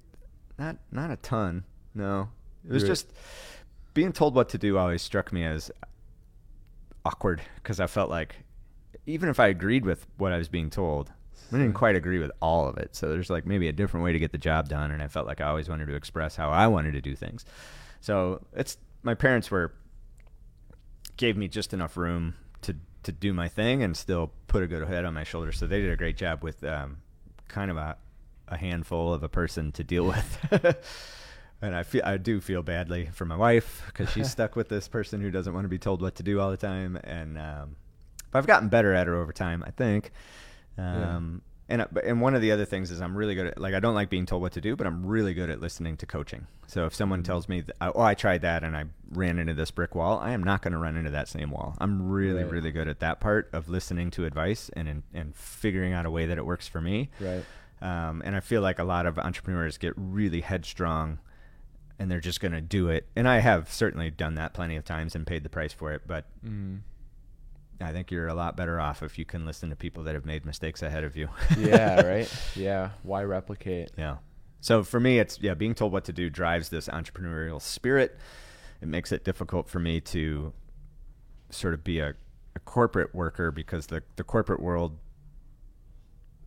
[0.58, 1.64] not not a ton.
[1.94, 2.30] No,
[2.68, 2.92] it was Really?
[2.92, 3.14] just
[3.98, 4.78] being told what to do.
[4.78, 5.72] Always struck me as
[7.04, 8.36] awkward because I felt like
[9.08, 11.12] even if I agreed with what I was being told,
[11.52, 12.96] I didn't quite agree with all of it.
[12.96, 15.26] So there's like maybe a different way to get the job done, and I felt
[15.26, 17.44] like I always wanted to express how I wanted to do things.
[18.00, 19.74] So it's my parents were
[21.16, 24.88] gave me just enough room to to do my thing and still put a good
[24.88, 25.58] head on my shoulders.
[25.58, 26.98] So they did a great job with um,
[27.48, 27.98] kind of a
[28.48, 30.78] a handful of a person to deal with.
[31.62, 34.88] and I feel I do feel badly for my wife because she's stuck with this
[34.88, 36.98] person who doesn't want to be told what to do all the time.
[37.04, 37.76] And um,
[38.32, 40.12] but I've gotten better at her over time, I think.
[40.78, 43.80] Um, And and one of the other things is I'm really good at like I
[43.82, 46.48] don't like being told what to do, but I'm really good at listening to coaching.
[46.68, 49.72] So if someone tells me, that, oh, I tried that and I ran into this
[49.72, 51.76] brick wall, I am not going to run into that same wall.
[51.80, 52.52] I'm really Right.
[52.52, 56.12] really good at that part of listening to advice and and, and figuring out a
[56.12, 57.10] way that it works for me.
[57.20, 57.44] Right.
[57.82, 61.20] Um, and I feel like a lot of entrepreneurs get really headstrong
[62.00, 63.08] and they're just going to do it.
[63.16, 66.04] And I have certainly done that plenty of times and paid the price for it.
[66.08, 66.82] But Mm.
[67.80, 70.26] I think you're a lot better off if you can listen to people that have
[70.26, 71.30] made mistakes ahead of you.
[71.58, 72.02] Yeah.
[72.06, 72.34] Right.
[72.56, 72.90] Yeah.
[73.04, 73.92] Why replicate?
[73.98, 74.18] yeah.
[74.62, 78.18] So for me, it's, yeah, being told what to do drives this entrepreneurial spirit.
[78.82, 80.52] It makes it difficult for me to
[81.52, 82.16] sort of be a,
[82.56, 84.98] a corporate worker because the, the corporate world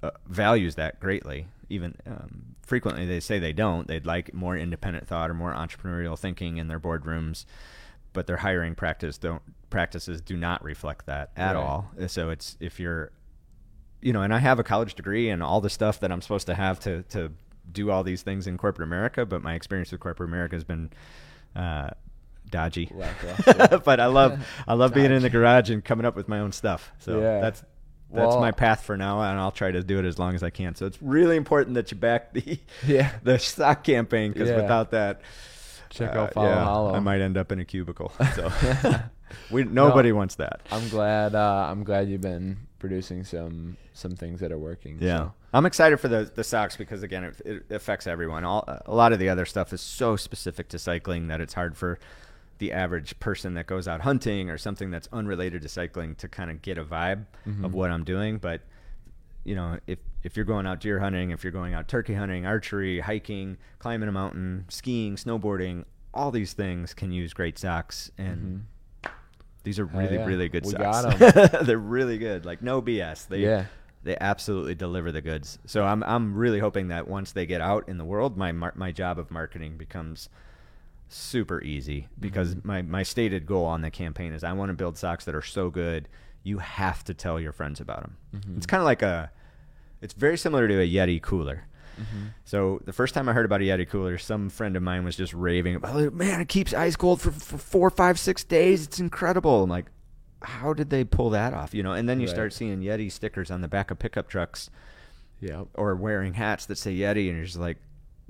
[0.02, 1.46] uh, values that greatly.
[1.68, 3.86] Even um, frequently, they say they don't.
[3.86, 7.44] They'd like more independent thought or more entrepreneurial thinking in their boardrooms,
[8.14, 11.60] but their hiring practice don't practices do not reflect that at Right.
[11.60, 11.90] all.
[12.06, 13.10] So it's if you're,
[14.00, 16.46] you know, and I have a college degree and all the stuff that I'm supposed
[16.46, 17.32] to have to to
[17.72, 20.90] do all these things in corporate America, but my experience with corporate America has been.
[21.54, 21.90] Uh,
[22.50, 22.90] dodgy
[23.84, 26.50] but i love i love being in the garage and coming up with my own
[26.50, 27.38] stuff so Yeah.
[27.40, 27.62] that's
[28.12, 30.42] that's Well- my path for now and i'll try to do it as long as
[30.42, 33.12] i can so it's really important that you back the Yeah.
[33.22, 34.56] the stock campaign because Yeah.
[34.62, 35.20] without that
[35.90, 36.94] Check Uh, out Follow yeah, Hollow.
[36.94, 38.12] I might end up in a cubicle.
[38.36, 38.48] So
[39.50, 40.60] we nobody wants that.
[40.70, 41.34] I'm glad.
[41.34, 44.98] Uh, I'm glad you've been producing some some things that are working.
[45.00, 45.32] Yeah, so.
[45.52, 48.44] I'm excited for the the socks because again, it, it affects everyone.
[48.44, 51.76] All a lot of the other stuff is so specific to cycling that it's hard
[51.76, 51.98] for
[52.60, 56.50] the average person that goes out hunting or something that's unrelated to cycling to kind
[56.50, 57.72] of get a vibe of mm-hmm.
[57.72, 58.38] what I'm doing.
[58.38, 58.60] But
[59.44, 62.44] you know, if if you're going out deer hunting, if you're going out turkey hunting,
[62.46, 68.38] archery, hiking, climbing a mountain, skiing, snowboarding, all these things can use great socks and.
[68.38, 68.66] Mm-hmm.
[69.62, 70.24] These are really, yeah.
[70.24, 71.18] really good We socks.
[71.66, 72.46] They're really good.
[72.46, 73.28] Like no BS.
[73.28, 73.66] They Yeah.
[74.02, 75.58] they absolutely deliver the goods.
[75.66, 78.90] So I'm I'm really hoping that once they get out in the world, my my
[78.90, 80.30] job of marketing becomes
[81.12, 82.68] super easy because Mm-hmm.
[82.68, 85.42] my my stated goal on the campaign is I want to build socks that are
[85.42, 86.08] so good
[86.42, 88.16] you have to tell your friends about them.
[88.34, 88.56] Mm-hmm.
[88.56, 89.30] It's kind of like a
[90.00, 91.66] it's very similar to a Yeti cooler.
[92.00, 92.26] Mm-hmm.
[92.46, 95.16] So the first time I heard about a Yeti cooler, some friend of mine was
[95.16, 96.14] just raving about it.
[96.14, 98.86] Man, it keeps ice cold for, for four, five, six days.
[98.86, 99.62] It's incredible.
[99.64, 99.86] I'm like,
[100.42, 101.74] how did they pull that off?
[101.74, 102.34] You know, and then you Right.
[102.34, 104.70] start seeing Yeti stickers on the back of pickup trucks
[105.40, 105.66] Yep.
[105.74, 107.76] or wearing hats that say Yeti, and you're just like,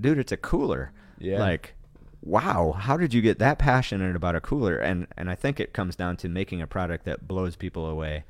[0.01, 0.91] dude, it's a cooler.
[1.19, 1.39] Yeah.
[1.39, 1.75] Like,
[2.21, 4.77] wow, how did you get that passionate about a cooler?
[4.77, 8.23] And and I think it comes down to making a product that blows people away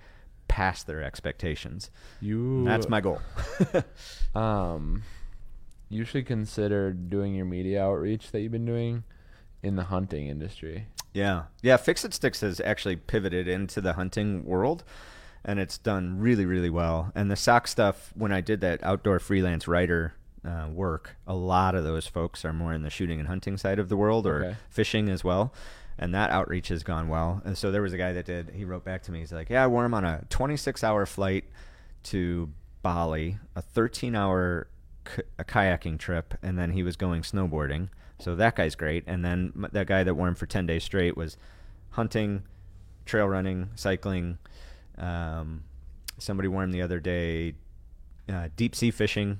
[0.48, 1.90] past their expectations.
[2.20, 2.64] You.
[2.66, 3.22] That's my goal.
[4.34, 5.04] Um,
[5.90, 9.04] you should consider doing your media outreach that you've been doing
[9.62, 10.88] in the hunting industry.
[11.14, 11.76] Yeah, yeah.
[11.76, 14.86] Fix It Sticks has actually pivoted into the hunting world,
[15.44, 17.12] and it's done really, really well.
[17.14, 20.14] And the sock stuff, when I did that outdoor freelance writer
[20.46, 23.80] uh, work, a lot of those folks are more in the shooting and hunting side
[23.80, 24.58] of the world, or Okay.
[24.70, 25.54] fishing as well.
[26.00, 27.42] And that outreach has gone well.
[27.46, 28.52] And so there was a guy that did.
[28.56, 29.20] He wrote back to me.
[29.20, 31.44] He's like, "Yeah, I wore him on a 26-hour flight
[32.04, 32.50] to
[32.82, 34.68] Bali, a 13-hour
[35.06, 37.90] k- a kayaking trip, and then he was going snowboarding.
[38.18, 39.04] So that guy's great.
[39.06, 41.38] And then m- that guy that wore him for 10 days straight was
[41.92, 42.44] hunting,
[43.06, 44.40] trail running, cycling.
[44.98, 45.64] Um,
[46.18, 47.54] somebody wore him the other day,
[48.30, 49.40] uh, deep sea fishing.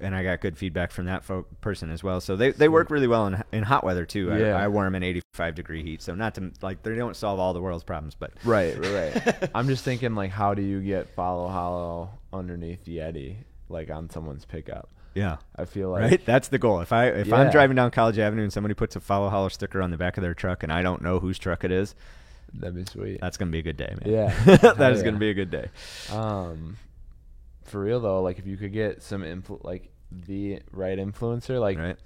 [0.00, 2.20] And I got good feedback from that fo- person as well.
[2.20, 4.28] So they, they work really well in, in hot weather too.
[4.28, 4.56] Yeah.
[4.56, 6.02] I, I wore them in 85 degree heat.
[6.02, 9.50] So not to like they don't solve all the world's problems, but Right, right, right.
[9.54, 13.36] I'm just thinking like, how do you get follow hollow underneath Yeti,
[13.68, 14.88] like on someone's pickup?
[15.14, 15.38] yeah.
[15.56, 16.24] I feel like right?
[16.24, 16.80] That's the goal.
[16.80, 17.52] If I if I'm Yeah.
[17.52, 20.22] driving down College Avenue and somebody puts a follow hollow sticker on the back of
[20.22, 21.94] their truck and I don't know whose truck it is,
[22.54, 23.20] that'd be sweet.
[23.20, 24.12] that's gonna be a good day, man.
[24.14, 24.44] Yeah.
[24.58, 25.68] that Hell is gonna be a good day.
[26.12, 26.76] Um,
[27.68, 31.78] for real though, like if you could get some influ- like the right influencer, like
[31.78, 31.96] Right?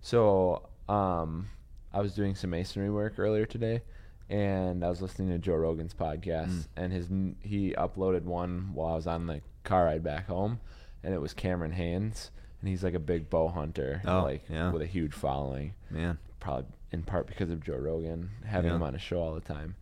[0.00, 1.48] so, um,
[1.92, 3.82] I was doing some masonry work earlier today,
[4.28, 6.66] and I was listening to Joe Rogan's podcast, Mm.
[6.76, 7.08] and his
[7.40, 10.60] he uploaded one while I was on the car ride back home,
[11.02, 12.30] and it was Cameron Hanes,
[12.60, 14.70] and he's like a big bow hunter, Oh, like yeah.
[14.70, 16.18] with a huge following, Man.
[16.40, 18.76] probably in part because of Joe Rogan having Yeah.
[18.76, 19.76] him on his show all the time,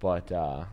[0.00, 0.64] but uh,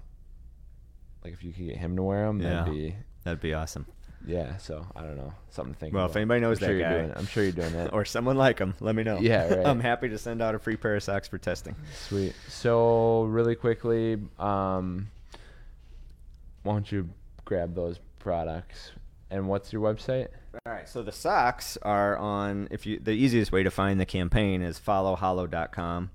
[1.23, 2.59] like if you could get him to wear them, Yeah.
[2.63, 3.87] that'd be That'd be awesome.
[4.25, 4.57] Yeah.
[4.57, 5.93] So I don't know, something to think.
[5.93, 7.17] Well, if anybody knows I'm sure that you're guy- doing it.
[7.17, 7.89] I'm sure you're doing it.
[7.93, 9.19] Or someone like him, let me know.
[9.19, 9.65] Yeah, right.
[9.65, 11.75] I'm happy to send out a free pair of socks for testing.
[12.07, 12.33] Sweet.
[12.47, 15.07] So really quickly, um,
[16.63, 17.09] why don't you
[17.45, 18.91] grab those products?
[19.29, 20.27] And what's your website?
[20.65, 22.67] All right, so the socks are on.
[22.71, 26.11] If you, the easiest way to find the campaign is followhollow.com.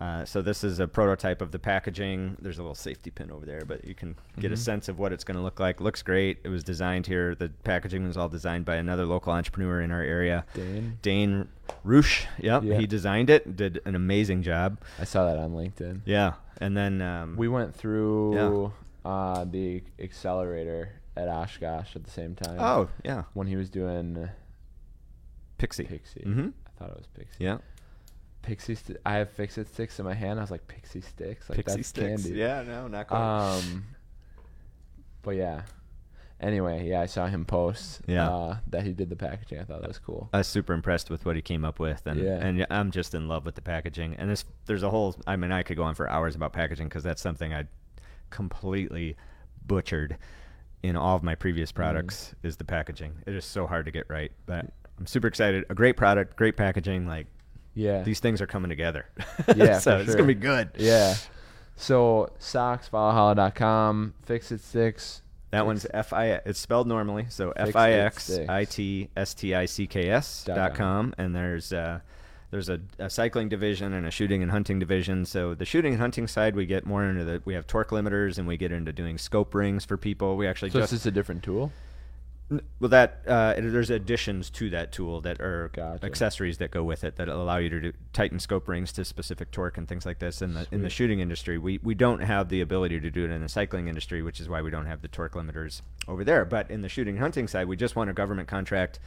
[0.00, 2.34] Uh, so this is a prototype of the packaging.
[2.40, 5.12] There's a little safety pin over there, but you can get a sense of what
[5.12, 5.78] it's going to look like.
[5.78, 6.38] Looks great.
[6.42, 7.34] It was designed here.
[7.34, 10.98] The packaging was all designed by another local entrepreneur in our area, Dane.
[11.02, 11.48] Dane
[11.84, 12.24] Roosh.
[12.38, 12.78] Yep, Yeah.
[12.78, 13.56] he designed it.
[13.56, 14.80] Did an amazing job.
[14.98, 16.00] I saw that on LinkedIn.
[16.06, 16.32] Yeah,
[16.62, 18.72] and then um, We went through
[19.04, 22.56] uh, the accelerator at Oshkosh at the same time.
[22.58, 24.30] Oh yeah, when he was doing
[25.58, 25.84] Pixie.
[25.84, 26.20] Pixie.
[26.26, 26.48] Mm-hmm.
[26.66, 27.44] I thought it was Pixie.
[27.44, 27.58] Yeah,
[28.42, 28.74] Pixie.
[28.74, 30.38] St- I have Fix It sticks in my hand.
[30.38, 31.48] I was like Pixie sticks.
[31.48, 32.22] Like Pixie that's sticks.
[32.24, 32.38] candy.
[32.38, 33.20] Yeah, no, not quite.
[33.58, 33.84] Um,
[35.22, 35.62] but yeah.
[36.40, 38.00] Anyway, yeah, I saw him post.
[38.06, 38.28] Yeah.
[38.30, 39.58] Uh, that he did the packaging.
[39.58, 40.30] I thought that was cool.
[40.32, 42.38] I was super impressed with what he came up with, and Yeah.
[42.40, 44.14] and I'm just in love with the packaging.
[44.16, 45.14] And this, there's a whole.
[45.26, 47.64] I mean, I could go on for hours about packaging because that's something I
[48.30, 49.16] completely
[49.66, 50.16] butchered
[50.82, 52.34] in all of my previous products.
[52.42, 53.12] Is the packaging?
[53.26, 54.64] It is so hard to get right, but
[54.98, 55.66] I'm super excited.
[55.68, 57.06] A great product, great packaging.
[57.06, 57.26] Like
[57.74, 58.02] Yeah.
[58.02, 59.06] these things are coming together.
[59.56, 60.70] Yeah, so for it's gonna be good.
[60.76, 61.14] yeah.
[61.76, 65.22] So socks, followhollow.com, fix it sticks.
[65.50, 66.26] That one's F I.
[66.46, 68.38] It's spelled normally, so Fix F I X.
[68.48, 71.12] I T S T I C K S Dot com.
[71.18, 72.00] and there's uh,
[72.52, 75.24] there's a, a cycling division and a shooting and hunting division.
[75.24, 78.38] So the shooting and hunting side, we get more into the we have torque limiters
[78.38, 80.36] and we get into doing scope rings for people.
[80.36, 81.72] We actually So just just a different tool.
[82.50, 86.04] Well, that uh, there's additions to that tool that are Gotcha.
[86.04, 89.52] accessories that go with it that allow you to do, tighten scope rings to specific
[89.52, 90.42] torque and things like this.
[90.42, 93.30] In the in the shooting industry, we we don't have the ability to do it
[93.30, 96.44] in the cycling industry, which is why we don't have the torque limiters over there.
[96.44, 98.98] But in the shooting hunting side, we just won a government contract,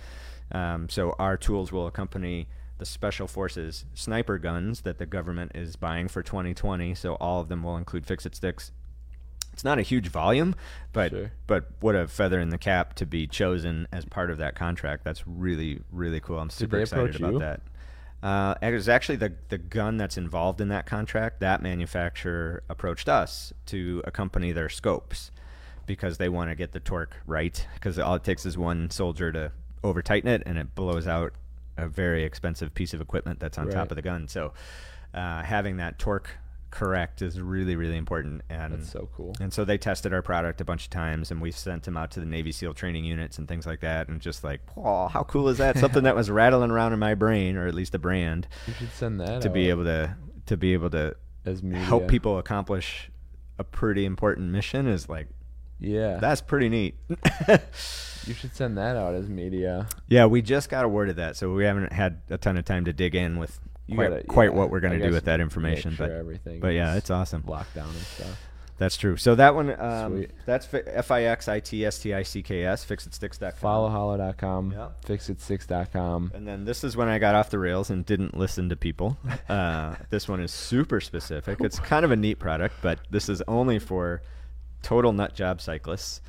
[0.54, 5.76] um, so our tools will accompany the special forces sniper guns that the government is
[5.76, 6.96] buying for 2020.
[6.96, 8.72] So all of them will include fix-it sticks.
[9.54, 10.56] It's not a huge volume,
[10.91, 11.32] but Sure.
[11.47, 15.04] but what a feather in the cap to be chosen as part of that contract.
[15.04, 16.39] That's really really cool.
[16.39, 17.39] I'm super excited about you?
[17.39, 17.62] that.
[18.22, 21.39] Uh, it was actually the the gun that's involved in that contract.
[21.41, 25.30] That manufacturer approached us to accompany their scopes
[25.86, 27.68] because they want to get the torque right.
[27.76, 29.51] Because all it takes is one soldier to
[29.84, 31.34] over tighten it, and it blows out
[31.78, 33.74] a very expensive piece of equipment that's on Right.
[33.76, 34.28] top of the gun.
[34.30, 34.54] So
[35.14, 36.30] uh, having that torque
[36.74, 38.42] correct is really really important.
[38.50, 39.34] And That's so cool.
[39.40, 42.12] and so they tested our product a bunch of times, and we sent them out
[42.12, 44.08] to the Navy SEAL training units and things like that.
[44.10, 45.78] And just like, oh, how cool is that?
[45.78, 48.92] Something that was rattling around in my brain, or at least a brand, You should
[48.92, 50.16] send that to be able to
[50.48, 51.16] to be able to
[51.46, 51.86] as media.
[51.86, 53.10] help people accomplish
[53.60, 55.28] a pretty important mission is like
[55.80, 56.96] Yeah, that's pretty neat.
[58.26, 59.88] you should send that out as media.
[60.08, 62.94] yeah, we just got awarded that, so we haven't had a ton of time to
[62.94, 65.40] dig in with You quite, gotta- quite yeah, what we're going to do with that
[65.42, 65.94] information.
[65.96, 67.44] sure but everything but yeah, it's awesome.
[67.46, 68.40] locked down and stuff.
[68.78, 69.18] That's true.
[69.18, 70.82] So that one, um, that's fi-
[71.74, 73.52] F-I-X-I-T-S-T-I-C-K-S, fixitsticks.com.
[73.62, 74.88] Followhollow.com, Yeah.
[75.06, 76.32] fixitsticks.com.
[76.34, 79.18] And then this is when I got off the rails and didn't listen to people.
[79.48, 81.60] Uh, this one is super specific.
[81.62, 84.22] It's kind of a neat product, but this is only for
[84.82, 86.22] total nut job cyclists.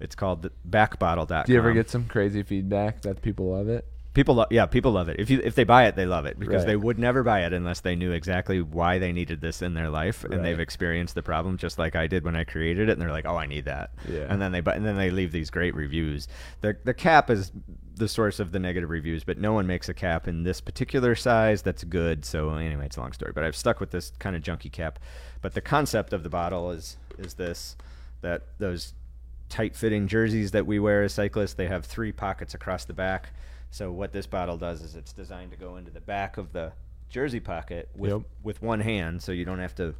[0.00, 1.44] It's called backbottle.com.
[1.46, 3.86] Do you ever get some crazy feedback that people love it?
[4.14, 4.34] People?
[4.36, 5.18] Lo- yeah, people love it.
[5.18, 6.66] If you if they buy it, they love it because Right.
[6.68, 9.88] they would never buy it unless they knew exactly why they needed this in their
[9.90, 12.92] life and they've experienced the problem just like I did when I created it.
[12.92, 14.26] And they're like, "Oh, I need that." Yeah.
[14.28, 16.28] And then they bu- and then they leave these great reviews.
[16.60, 17.52] The the cap is
[17.94, 21.14] the source of the negative reviews, but no one makes a cap in this particular
[21.14, 22.24] size that's good.
[22.24, 24.98] So anyway, it's a long story, but I've stuck with this kind of junky cap.
[25.42, 27.76] But the concept of the bottle is is this
[28.22, 28.94] that those
[29.48, 33.30] tight fitting jerseys that we wear as cyclists, they have three pockets across the back.
[33.72, 36.72] So what this bottle does is it's designed to go into the back of the
[37.08, 38.22] jersey pocket with Yep.
[38.42, 39.94] with one hand, so you don't have to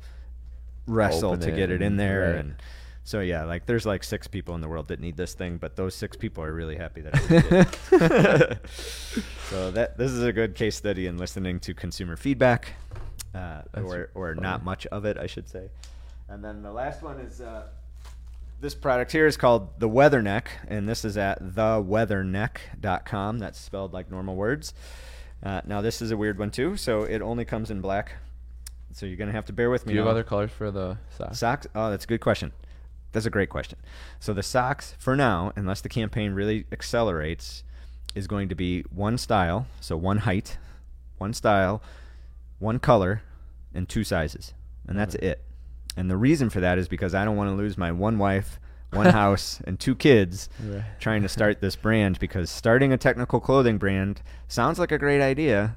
[0.87, 2.39] wrestle Open to it get it in there right.
[2.41, 2.55] and
[3.05, 5.75] so yeah, like there's like six people in the world that need this thing, but
[5.75, 7.15] those six people are really happy that
[7.91, 8.57] I
[9.51, 12.75] so that this is a good case study in listening to consumer feedback,
[13.35, 14.43] uh, or or funny.
[14.43, 15.71] not much of it, I should say.
[16.29, 17.69] And then the last one is uh,
[18.63, 23.39] this product here is called the Weatherneck, and this is at theweatherneck.com.
[23.41, 24.73] That's spelled like normal words.
[25.43, 28.15] Uh, now this is a weird one too, so it only comes in black.
[28.93, 29.93] So you're gonna have to bear with me.
[29.93, 30.13] Do you have now.
[30.13, 31.39] other colors for the socks?
[31.41, 31.67] Socks?
[31.75, 32.53] Oh, that's a good question.
[33.11, 33.79] That's a great question.
[34.21, 37.65] So the socks, for now, unless the campaign really accelerates,
[38.15, 40.57] is going to be one style, so one height,
[41.19, 41.83] one style,
[42.61, 43.23] one color,
[43.75, 44.55] and two sizes,
[44.87, 45.25] and that's Right.
[45.25, 45.45] it.
[45.97, 48.59] And the reason for that is because I don't want to lose my one wife,
[48.93, 50.83] one house, and two kids Right.
[51.01, 55.21] trying to start this brand because starting a technical clothing brand sounds like a great
[55.23, 55.77] idea,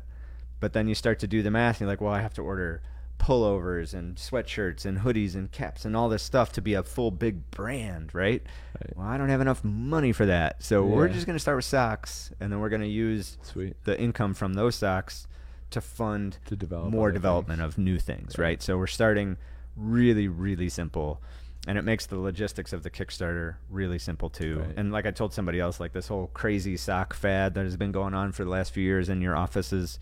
[0.60, 2.42] but then you start to do the math and you're like, well, I have to
[2.42, 2.82] order
[3.20, 7.12] pullovers and sweatshirts and hoodies and caps and all this stuff to be a full
[7.12, 8.44] big brand, right?
[8.80, 8.96] Right.
[8.98, 10.62] Well, I don't have enough money for that.
[10.64, 13.76] So we're just going to start with socks and then we're going to use Sweet.
[13.86, 15.28] the income from those socks
[15.72, 17.74] to fund To develop more development things.
[17.74, 18.46] of new things, Right.
[18.46, 18.62] right?
[18.62, 19.38] So we're starting
[19.76, 21.22] really, really simple.
[21.68, 24.60] And it makes the logistics of the Kickstarter really simple too.
[24.60, 24.74] Right.
[24.78, 27.92] And like I told somebody else, like this whole crazy sock fad that has been
[27.92, 30.00] going on for the last few years in your offices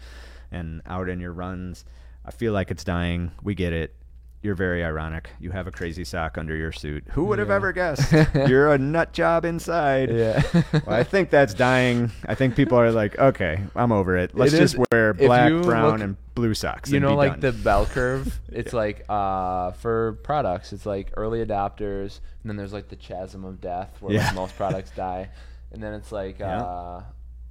[0.52, 1.86] and out in your runs,
[2.26, 3.32] I feel like it's dying.
[3.42, 3.96] We get it.
[4.44, 5.30] You're very ironic.
[5.40, 7.06] You have a crazy sock under your suit.
[7.12, 7.56] Who would have Yeah.
[7.56, 8.12] ever guessed?
[8.36, 10.12] You're a nut job inside.
[10.12, 10.42] Yeah.
[10.74, 12.12] well, I think that's dying.
[12.28, 14.36] I think people are like, okay, I'm over it.
[14.36, 16.90] Let's It just is- wear black, brown, look- and blue socks.
[16.92, 17.40] you know like done.
[17.42, 22.74] the bell curve it's like uh for products it's like early adopters and then there's
[22.74, 24.26] like the chasm of death where Yeah.
[24.26, 25.30] like most products die
[25.72, 26.60] and then it's like Yeah.
[26.64, 27.04] uh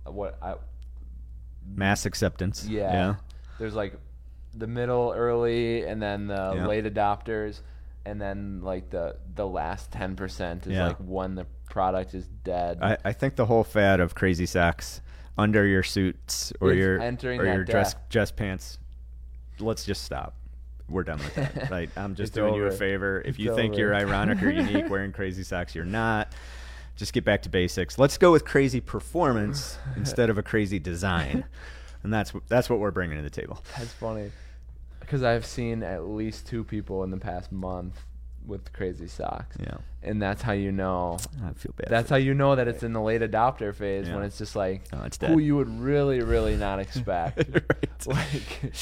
[0.07, 0.55] what I
[1.76, 2.66] mass acceptance.
[2.68, 3.14] yeah, yeah.
[3.61, 3.95] there's like
[4.55, 6.66] the middle early and then the Yeah.
[6.66, 7.61] late adopters
[8.05, 10.88] and then like the the last 10% is Yeah.
[10.88, 15.00] like when the product is dead I, I think the whole fad of crazy socks
[15.38, 18.09] under your suits or It's your entering or your dress death.
[18.11, 18.78] dress pants.
[19.59, 20.34] Let's just stop.
[20.88, 21.70] We're done with that.
[21.70, 23.20] Like I'm just It's doing you a favor.
[23.20, 26.32] If It's you think you're ironic or unique wearing crazy socks, you're not.
[26.96, 27.98] Just get back to basics.
[27.98, 31.44] Let's go with crazy performance instead of a crazy design.
[32.05, 33.62] And that's that's what we're bringing to the table.
[33.78, 34.30] That's funny.
[35.00, 38.00] Because I've seen at least two people in the past month
[38.46, 39.57] with crazy socks.
[39.61, 39.76] Yeah.
[40.03, 41.18] And that's how you know.
[41.44, 41.88] I feel bad.
[41.88, 44.82] That's how you know that it's in the late adopter phase when it's just like
[44.92, 47.44] Oh, it's who you would really, really not expect.
[48.07, 48.07] Right.
[48.07, 48.72] Like,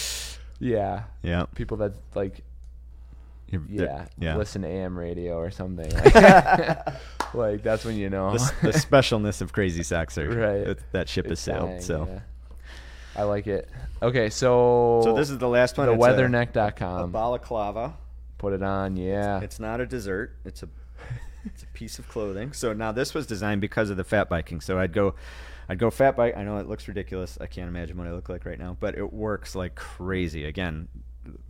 [0.60, 1.44] yeah, Yeah.
[1.54, 2.42] people that like
[3.68, 4.36] yeah, Yeah.
[4.36, 5.90] listen to AM radio or something.
[5.92, 6.14] Like,
[7.34, 8.32] like, that's when you know.
[8.32, 10.64] the, the specialness of crazy socks are Right.
[10.66, 11.68] that- That ship has It's sailed.
[11.68, 12.08] dying, so.
[12.10, 12.20] yeah.
[13.16, 13.68] I like it.
[14.02, 15.86] Okay, so So this is the last one.
[15.88, 17.10] the It's a- a weatherneck.com.
[17.12, 17.94] balaclava.
[18.38, 19.40] Put it on, yeah.
[19.40, 20.36] It's not a dessert.
[20.44, 20.68] It's a
[21.44, 22.52] it's a piece of clothing.
[22.52, 24.60] So now this was designed because of the fat biking.
[24.60, 25.14] So I'd go
[25.68, 26.36] I'd go fat bike.
[26.36, 27.38] I know it looks ridiculous.
[27.40, 30.44] I can't imagine what I look like right now, but it works like crazy.
[30.44, 30.88] Again,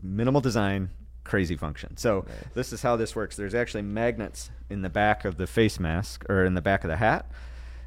[0.02, 0.90] minimal design,
[1.24, 1.96] crazy function.
[1.96, 3.36] So this is how this works.
[3.36, 6.88] There's actually magnets in the back of the face mask or in the back of
[6.88, 7.30] the hat.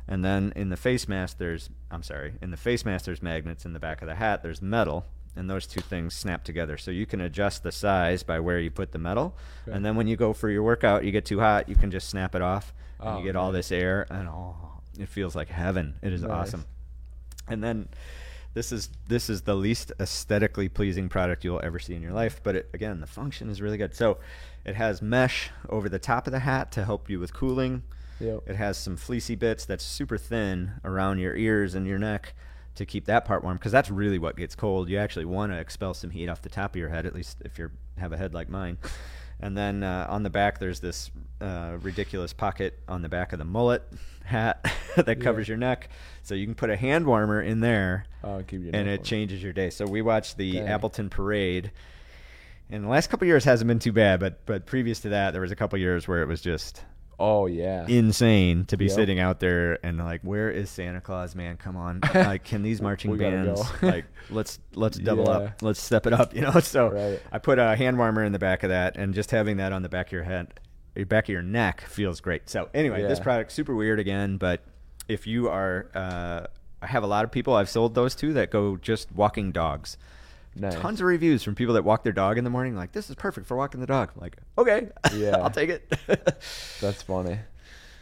[0.07, 3.65] And then in the face mask there's I'm sorry, in the face mask there's magnets,
[3.65, 5.05] in the back of the hat there's metal.
[5.35, 6.77] And those two things snap together.
[6.77, 9.35] So you can adjust the size by where you put the metal.
[9.67, 9.75] Okay.
[9.75, 12.07] And then when you go for your workout, you get too hot, you can just
[12.07, 12.71] snap it off.
[12.99, 14.55] And Oh, you get all this air and oh
[14.99, 15.95] it feels like heaven.
[16.03, 16.31] It is Nice.
[16.49, 16.65] awesome.
[17.47, 17.89] And then
[18.53, 22.39] this is this is the least aesthetically pleasing product you'll ever see in your life,
[22.43, 23.95] but it, again, the function is really good.
[23.95, 24.19] So
[24.65, 27.81] it has mesh over the top of the hat to help you with cooling.
[28.23, 28.43] Yep.
[28.47, 32.33] It has some fleecy bits that's super thin around your ears and your neck
[32.75, 34.89] to keep that part warm because that's really what gets cold.
[34.89, 37.37] You actually want to expel some heat off the top of your head, at least
[37.45, 38.77] if you have a head like mine.
[39.39, 41.11] And then uh, on the back, there's this
[41.41, 43.83] uh, ridiculous pocket on the back of the mullet
[44.23, 44.65] hat
[44.95, 45.89] that covers your neck,
[46.21, 48.53] so you can put a hand warmer in there, Oh, and
[48.87, 49.03] it warm.
[49.03, 49.69] changes your day.
[49.69, 50.67] So we watched the Dang.
[50.69, 51.71] Appleton Parade.
[52.69, 55.41] And the last couple years hasn't been too bad, but but previous to that, there
[55.41, 56.81] was a couple years where it was just
[57.19, 57.85] Oh yeah.
[57.87, 58.93] insane to be Yep.
[58.95, 61.57] sitting out there and like, where is Santa Claus, man?
[61.57, 63.87] Come on, like, can these marching bands go.
[63.87, 65.31] like let's let's double Yeah.
[65.31, 66.51] up, let's step it up, you know?
[66.61, 67.21] So Right.
[67.31, 69.83] I put a hand warmer in the back of that, and just having that on
[69.83, 70.59] the back of your head,
[70.95, 72.49] your back of your neck feels great.
[72.49, 73.23] So anyway, this Yeah.
[73.23, 74.61] product super weird again, but
[75.07, 76.47] if you are, uh,
[76.81, 79.97] I have a lot of people I've sold those to that go just walking dogs.
[80.55, 80.75] Nice.
[80.75, 83.15] Tons of reviews from people that walk their dog in the morning, like this is
[83.15, 84.11] perfect for walking the dog.
[84.15, 85.37] I'm like, okay, Yeah.
[85.37, 85.91] I'll take it.
[86.81, 87.39] That's funny.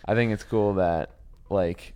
[0.05, 1.11] I think it's cool that
[1.49, 1.93] like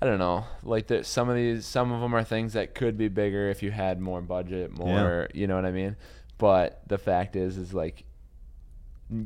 [0.00, 2.98] I don't know, like that some of these some of them are things that could
[2.98, 5.96] be bigger if you had more budget, more, you know what I mean?
[6.36, 8.04] But the fact is is like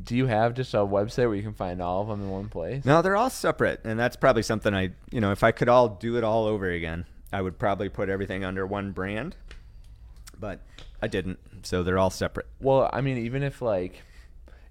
[0.03, 2.49] do you have just a website where you can find all of them in one
[2.49, 2.85] place?
[2.85, 5.89] No, they're all separate, and that's probably something I, you know, if I could all
[5.89, 9.35] do it all over again, I would probably put everything under one brand.
[10.41, 10.59] But
[11.01, 12.47] I didn't, so they're all separate.
[12.59, 14.01] Well, I mean, even if like,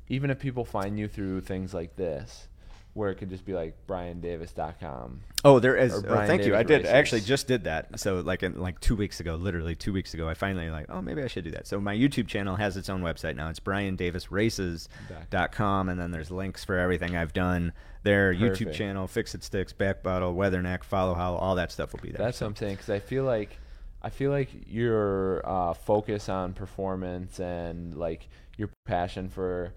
[0.09, 2.49] even if people find you through things like this,
[2.93, 5.21] where it could just be like briandavis.com.
[5.45, 5.95] Oh, there is.
[5.95, 6.57] Oh, thank you.
[6.57, 6.95] I Davis did.
[6.95, 7.99] I actually just did that.
[8.01, 11.01] So like in like two weeks ago, literally two weeks ago, I finally like, oh,
[11.01, 11.69] maybe I should do that.
[11.69, 13.49] So my YouTube channel has its own website now.
[13.49, 18.35] It's briandavisraces.com, and then there's links for everything I've done there.
[18.35, 22.01] YouTube channel, Fix It Sticks, Back Bottle, Weather Neck, Follow How, all that stuff will
[22.01, 22.27] be there.
[22.27, 23.57] That's So- what I'm saying because I feel like
[24.03, 29.75] I feel like your uh, focus on performance and like your passion for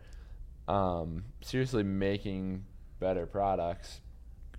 [0.68, 2.64] um, seriously making
[3.00, 4.00] better products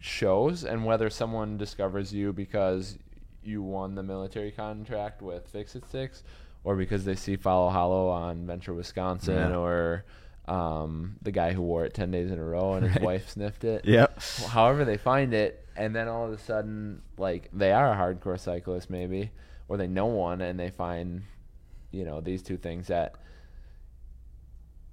[0.01, 2.99] shows, and whether someone discovers you because
[3.43, 6.23] you won the military contract with Fix It Sticks,
[6.63, 9.57] or because they see Follow Hollow on Venture Wisconsin, Yeah.
[9.57, 10.05] or
[10.47, 13.03] um, the guy who wore it ten days in a row and his Right.
[13.05, 14.21] wife sniffed it Yep.
[14.49, 18.39] however they find it and then all of a sudden like they are a hardcore
[18.39, 19.31] cyclist maybe
[19.69, 21.23] or they know one and they find
[21.91, 23.15] you know these two things that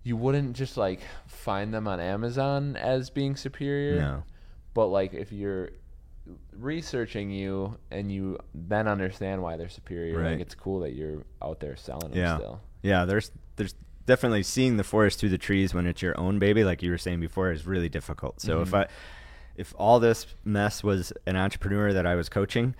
[0.03, 4.24] you wouldn't just like find them on Amazon as being superior No.
[4.74, 5.69] but like if you're
[6.53, 10.32] researching you and you then understand why they're superior Right.
[10.32, 12.38] like it's cool that you're out there selling them Yeah.
[12.38, 13.76] still Yeah, there's there's
[14.07, 16.97] definitely seeing the forest through the trees when it's your own baby, like you were
[16.97, 18.41] saying before, is really difficult.
[18.41, 18.86] So if Mhm.
[18.86, 18.88] I
[19.55, 22.74] if all this mess was an entrepreneur that I was coaching,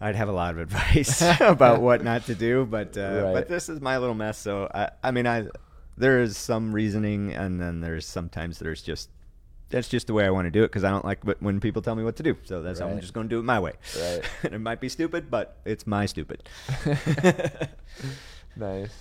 [0.00, 2.66] I'd have a lot of advice about what not to do.
[2.66, 3.32] But uh, Right.
[3.34, 4.38] but this is my little mess.
[4.38, 5.46] So I I mean I
[5.96, 9.08] there is some reasoning, and then there's sometimes there's just
[9.68, 11.82] that's just the way I want to do it because I don't like when people
[11.82, 12.36] tell me what to do.
[12.44, 13.72] So that's I'm just going to do it my way.
[14.00, 14.20] Right.
[14.44, 16.48] and it might be stupid, but it's my stupid.
[18.56, 18.92] nice.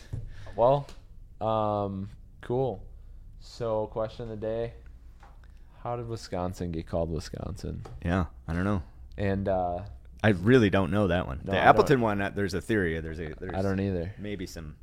[0.55, 0.87] Well,
[1.41, 2.09] um,
[2.41, 2.81] cool.
[3.41, 4.73] So, question of the day:
[5.83, 7.83] How did Wisconsin get called Wisconsin?
[8.03, 8.81] Yeah, I don't know.
[9.17, 9.79] And uh,
[10.26, 11.41] I really don't know that one.
[11.43, 12.99] No, the I Appleton don't- one, uh, there's a theory.
[12.99, 13.34] There's a.
[13.39, 14.13] There's I don't either.
[14.17, 14.76] Maybe some,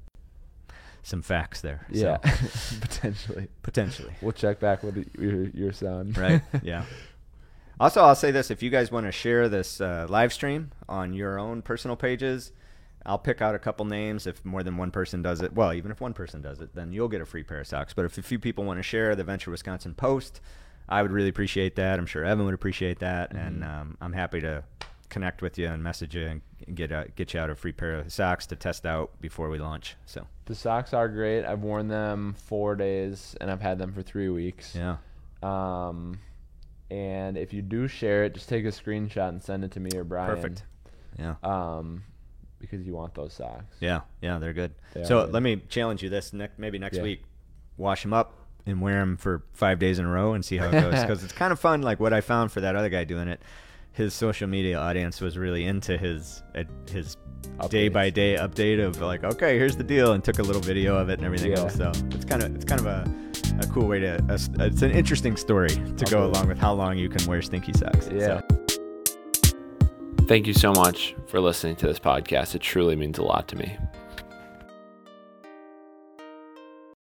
[1.02, 1.86] some facts there.
[1.90, 3.48] Yeah, so, potentially.
[3.62, 4.12] potentially.
[4.20, 6.12] We'll check back with your your son.
[6.16, 6.42] Right.
[6.62, 6.84] Yeah.
[7.80, 11.12] Also, I'll say this: if you guys want to share this uh, live stream on
[11.12, 12.52] your own personal pages,
[13.04, 14.26] I'll pick out a couple names.
[14.28, 16.92] If more than one person does it, well, even if one person does it, then
[16.92, 17.92] you'll get a free pair of socks.
[17.94, 20.40] But if a few people want to share the Venture Wisconsin post,
[20.88, 21.98] I would really appreciate that.
[21.98, 23.46] I'm sure Evan would appreciate that, Mm-hmm.
[23.46, 24.62] and um, I'm happy to
[25.12, 26.40] connect with you and message you and
[26.74, 29.96] get get you out a free pair of socks to test out before we launch.
[30.06, 31.44] So The socks are great.
[31.44, 34.74] I've worn them four days and I've had them for three weeks.
[34.74, 34.96] yeah,
[35.42, 36.18] Um,
[36.90, 39.90] and if you do share it, just take a screenshot and send it to me
[39.94, 40.34] or Brian.
[40.34, 40.64] perfect.
[41.18, 41.34] Yeah.
[41.42, 42.04] Um,
[42.58, 43.76] because you want those socks.
[43.80, 44.72] Yeah, yeah, they're good.
[44.94, 45.32] They so good.
[45.34, 47.02] let me challenge you this next, maybe next Yeah.
[47.02, 47.22] week.
[47.76, 48.34] Wash them up
[48.66, 50.94] and wear them for five days in a row and see how it goes.
[51.02, 51.82] Because it's kind of fun.
[51.82, 53.42] Like what I found for that other guy doing it,
[53.92, 57.16] his social media audience was really into his uh, his
[57.68, 60.96] day by day update of like, okay, here's the deal, and took a little video
[60.96, 61.58] of it and everything Yeah.
[61.60, 61.74] else.
[61.74, 63.04] So it's kind of it's kind of a,
[63.60, 64.16] a cool way to.
[64.28, 67.72] A, it's an interesting story to go along with how long you can wear stinky
[67.74, 68.08] socks.
[68.12, 68.40] Yeah.
[68.40, 68.58] So,
[70.26, 72.54] Thank you so much for listening to this podcast.
[72.54, 73.76] It truly means a lot to me.